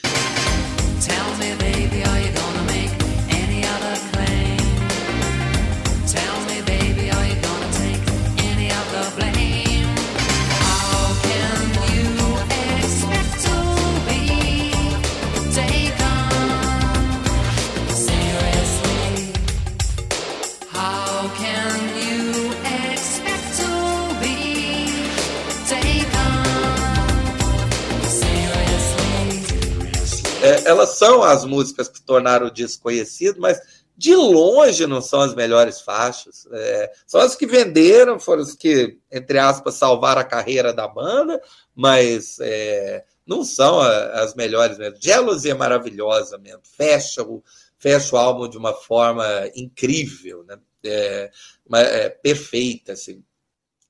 [30.65, 33.59] Elas são as músicas que tornaram o disco conhecido, mas
[33.95, 36.47] de longe não são as melhores faixas.
[36.51, 41.41] É, são as que venderam, foram as que, entre aspas, salvaram a carreira da banda,
[41.75, 44.97] mas é, não são as melhores mesmo.
[44.99, 47.43] Jealousy é maravilhosa mesmo, fecha o,
[47.77, 50.57] fecha o álbum de uma forma incrível, né?
[50.85, 51.31] É,
[51.75, 53.23] é perfeita, assim.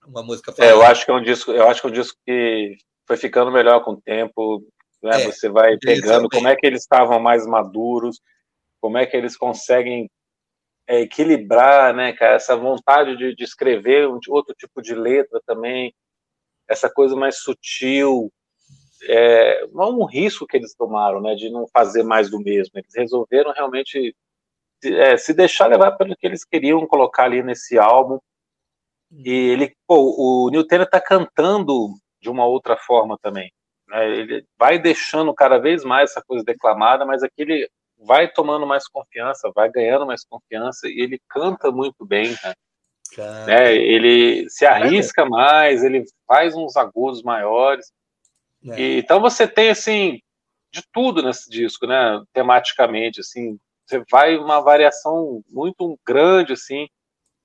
[0.05, 0.53] Uma música.
[0.59, 3.17] É, eu acho que é um disco, eu acho que é um disco que foi
[3.17, 4.63] ficando melhor com o tempo.
[5.04, 5.22] Né?
[5.22, 8.22] É, você vai pegando como é que eles estavam mais maduros,
[8.82, 10.10] como é que eles conseguem
[10.88, 15.93] é, equilibrar, né, cara, essa vontade de, de escrever um, outro tipo de letra também,
[16.68, 18.32] essa coisa mais sutil,
[19.04, 22.72] é, não um risco que eles tomaram, né, de não fazer mais do mesmo.
[22.76, 24.16] Eles resolveram realmente
[24.84, 28.20] é, se deixar levar pelo que eles queriam colocar ali nesse álbum.
[29.12, 31.89] E ele, pô, o Neil Taylor tá cantando
[32.22, 33.51] de uma outra forma também.
[33.94, 34.10] Né?
[34.10, 37.70] Ele vai deixando cada vez mais essa coisa declamada, mas aqui ele
[38.00, 42.54] vai tomando mais confiança, vai ganhando mais confiança e ele canta muito bem, né?
[43.46, 43.76] né?
[43.76, 47.91] Ele se arrisca mais, ele faz uns agudos maiores.
[48.66, 48.80] É.
[48.80, 50.20] E, então você tem assim
[50.72, 52.22] de tudo nesse disco, né?
[52.34, 56.88] Tematicamente, assim, você vai uma variação muito grande, assim.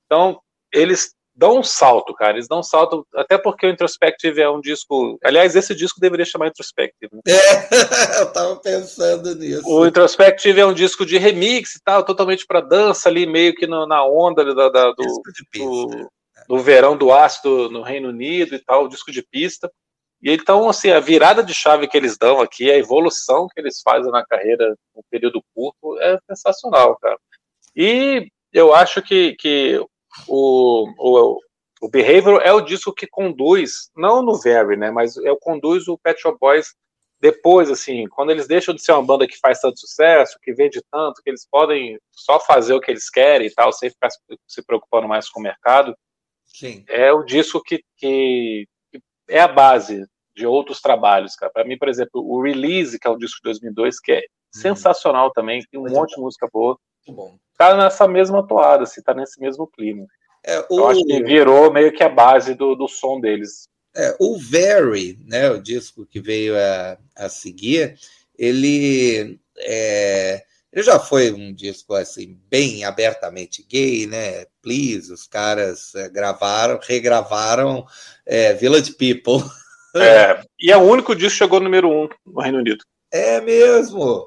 [0.06, 0.40] Então
[0.72, 2.32] eles dão um salto, cara.
[2.32, 5.16] Eles dão um salto, até porque o Introspective é um disco.
[5.22, 7.08] Aliás, esse disco deveria chamar Introspective.
[7.12, 7.20] Né?
[7.28, 7.68] É,
[8.20, 9.62] eu tava pensando nisso.
[9.64, 13.68] O Introspective é um disco de remix e tal, totalmente para dança ali, meio que
[13.68, 15.22] no, na onda da, da, do,
[15.54, 16.10] do,
[16.48, 19.70] do, verão do ácido no Reino Unido e tal, disco de pista.
[20.20, 23.80] E então, assim, a virada de chave que eles dão aqui, a evolução que eles
[23.80, 27.16] fazem na carreira num período curto é sensacional, cara.
[27.76, 29.80] E eu acho que, que
[30.26, 31.38] o, o,
[31.82, 35.88] o Behavior é o disco que conduz, não no Very, né, mas é o conduz
[35.88, 36.74] o Pet Shop Boys
[37.20, 40.80] depois, assim, quando eles deixam de ser uma banda que faz tanto sucesso, que vende
[40.90, 44.08] tanto, que eles podem só fazer o que eles querem e tal, sem ficar
[44.46, 45.96] se preocupando mais com o mercado,
[46.46, 46.84] Sim.
[46.88, 51.50] é o disco que, que, que é a base de outros trabalhos, cara.
[51.52, 54.22] Para mim, por exemplo, o Release, que é o disco de 2002, que é uhum.
[54.52, 56.16] sensacional também, tem um Muito monte bom.
[56.16, 56.78] de música boa.
[57.08, 60.06] Muito bom tá nessa mesma toada, se tá nesse mesmo clima.
[60.46, 60.78] É, o...
[60.78, 63.68] Eu acho que virou meio que a base do, do som deles.
[63.94, 67.98] É, o Very, né, o disco que veio a, a seguir,
[68.38, 74.46] ele, é, ele já foi um disco assim bem abertamente gay, né?
[74.62, 77.84] Please, os caras é, gravaram, regravaram
[78.24, 79.44] é, Village People.
[79.96, 82.84] É, e é o único disco que chegou no número um no Reino Unido.
[83.10, 84.26] É mesmo.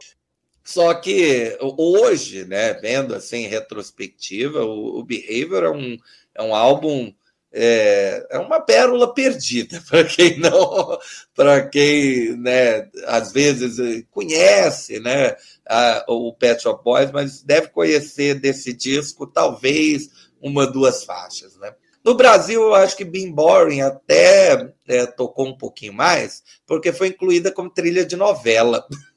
[0.64, 5.98] Só que hoje, né, vendo assim retrospectiva, o, o Behavior é um,
[6.36, 7.14] é um álbum
[7.54, 10.98] é, é uma pérola perdida para quem não,
[11.36, 15.36] para quem, né, às vezes conhece, né,
[15.68, 20.10] a, o Pet Shop Boys, mas deve conhecer desse disco talvez
[20.42, 21.74] uma duas faixas, né?
[22.04, 27.10] No Brasil, eu acho que Being Boring até é, tocou um pouquinho mais, porque foi
[27.10, 28.86] incluída como trilha de novela.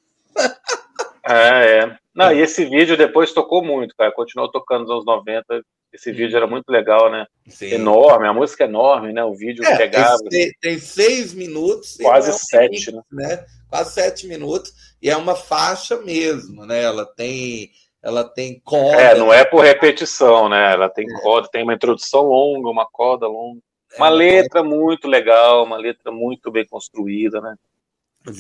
[1.27, 1.97] É, é.
[2.15, 2.37] Não, é.
[2.37, 4.13] e esse vídeo depois tocou muito, cara.
[4.13, 5.65] Continuou tocando nos anos 90.
[5.93, 7.25] Esse vídeo era muito legal, né?
[7.49, 7.67] Sim.
[7.67, 9.25] Enorme, a música é enorme, né?
[9.25, 10.19] O vídeo é, pegava.
[10.29, 11.97] Tem, tem, seis minutos.
[12.01, 13.01] Quase sete, né?
[13.13, 13.45] né?
[13.71, 14.73] Quase sete minutos.
[15.01, 16.83] E é uma faixa mesmo, né?
[16.83, 17.71] Ela tem.
[18.03, 19.01] Ela tem corda.
[19.01, 20.73] É, não é por repetição, né?
[20.73, 21.21] Ela tem é.
[21.23, 23.61] corda, tem uma introdução longa, uma corda longa.
[23.93, 27.55] É, uma letra muito legal, uma letra muito bem construída, né?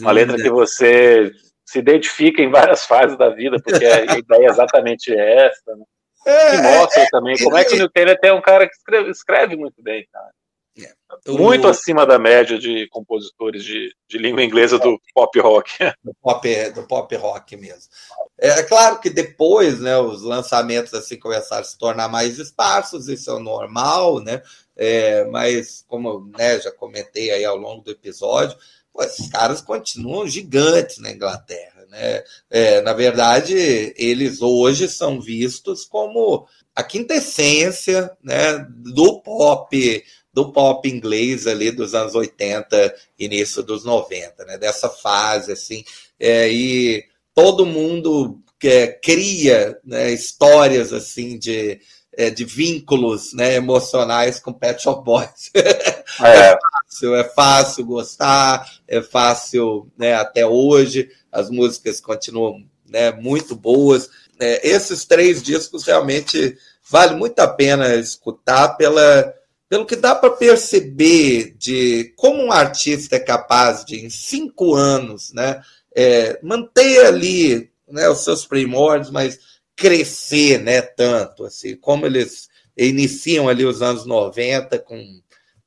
[0.00, 1.32] Uma letra que você
[1.64, 5.84] se identifica em várias fases da vida, porque a ideia é exatamente essa, né?
[6.26, 9.10] É, que mostra também como é que o New Taylor é um cara que escreve,
[9.10, 10.30] escreve muito bem, cara.
[10.76, 11.30] É.
[11.30, 15.70] Muito acima da média de compositores de, de língua inglesa do pop rock.
[16.02, 17.90] Do pop, do pop rock mesmo.
[18.38, 23.30] É claro que depois, né, os lançamentos assim começaram a se tornar mais esparsos, isso
[23.30, 24.42] é normal, né?
[24.76, 28.58] É, mas como né, já comentei aí ao longo do episódio,
[28.94, 32.22] pô, esses caras continuam gigantes na Inglaterra, né?
[32.48, 33.54] É, na verdade,
[33.96, 41.94] eles hoje são vistos como a quintessência, né, do pop do pop inglês ali dos
[41.94, 44.58] anos 80, início dos 90, né?
[44.58, 45.84] Dessa fase assim,
[46.18, 51.80] é, e todo mundo é, cria né, histórias assim de,
[52.12, 55.52] é, de vínculos né, emocionais com Pet Shop Boys.
[55.54, 56.56] É.
[56.94, 64.08] fácil, é fácil gostar, é fácil né, até hoje, as músicas continuam né, muito boas.
[64.38, 66.56] É, esses três discos realmente
[66.88, 69.34] vale muito a pena escutar pela,
[69.68, 75.32] pelo que dá para perceber de como um artista é capaz de, em cinco anos,
[75.32, 75.60] né,
[75.94, 79.38] é, manter ali né, os seus primórdios, mas
[79.76, 85.20] crescer né, tanto, assim, como eles iniciam ali os anos 90 com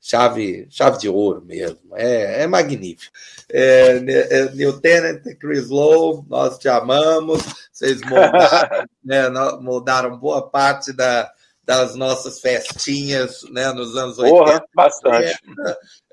[0.07, 1.79] chave, chave de ouro mesmo.
[1.93, 3.11] É, é magnífico.
[3.51, 7.41] É, é, New Tenant, Chris Lowe, nós te amamos.
[7.71, 9.29] Vocês moldaram, né,
[9.59, 11.29] moldaram boa parte da,
[11.65, 14.65] das nossas festinhas né, nos anos Porra, 80.
[14.73, 15.39] Bastante.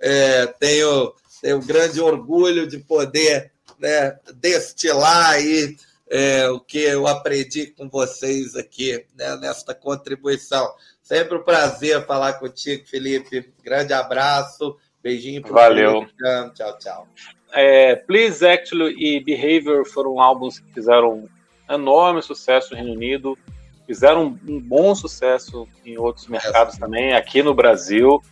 [0.00, 5.76] É, tenho, tenho grande orgulho de poder né, destilar aí
[6.10, 10.68] é, o que eu aprendi com vocês aqui né, nesta contribuição.
[11.04, 13.52] Sempre um prazer falar contigo, Felipe.
[13.62, 16.06] Grande abraço, beijinho para Valeu.
[16.54, 17.08] Tchau, tchau.
[17.52, 21.28] É, Please Actually e Behavior foram álbuns que fizeram
[21.68, 23.38] enorme sucesso no Reino Unido,
[23.86, 28.22] fizeram um bom sucesso em outros mercados é, também, aqui no Brasil.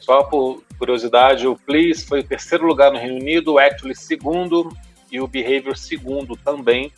[0.00, 4.68] Só por curiosidade, o Please foi o terceiro lugar no Reino Unido, o Actually segundo
[5.12, 6.92] e o Behavior segundo também.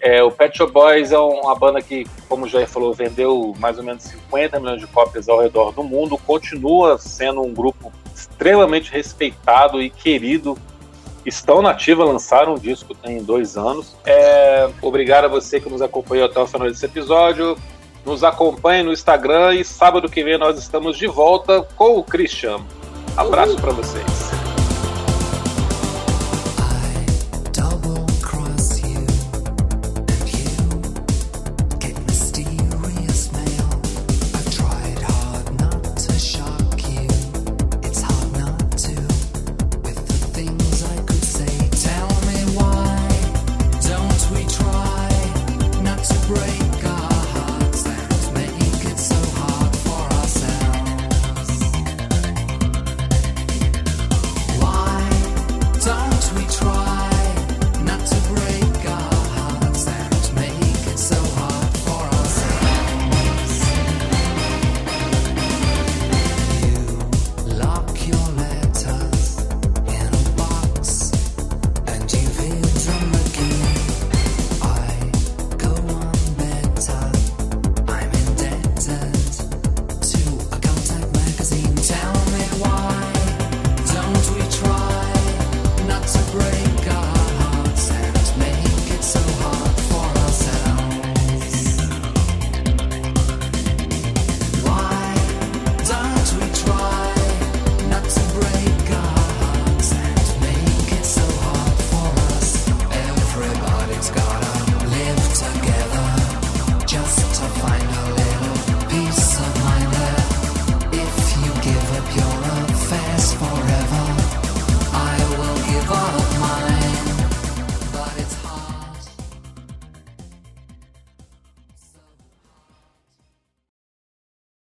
[0.00, 3.76] É, o Pet Shop Boys é uma banda que, como o Jair falou, vendeu mais
[3.76, 8.90] ou menos 50 milhões de cópias ao redor do mundo, continua sendo um grupo extremamente
[8.90, 10.56] respeitado e querido.
[11.24, 13.94] Estão na lançaram um disco tem dois anos.
[14.06, 17.58] É, obrigado a você que nos acompanhou até o final desse episódio.
[18.04, 22.60] Nos acompanhe no Instagram e sábado que vem nós estamos de volta com o Christian.
[23.18, 24.39] Abraço para vocês.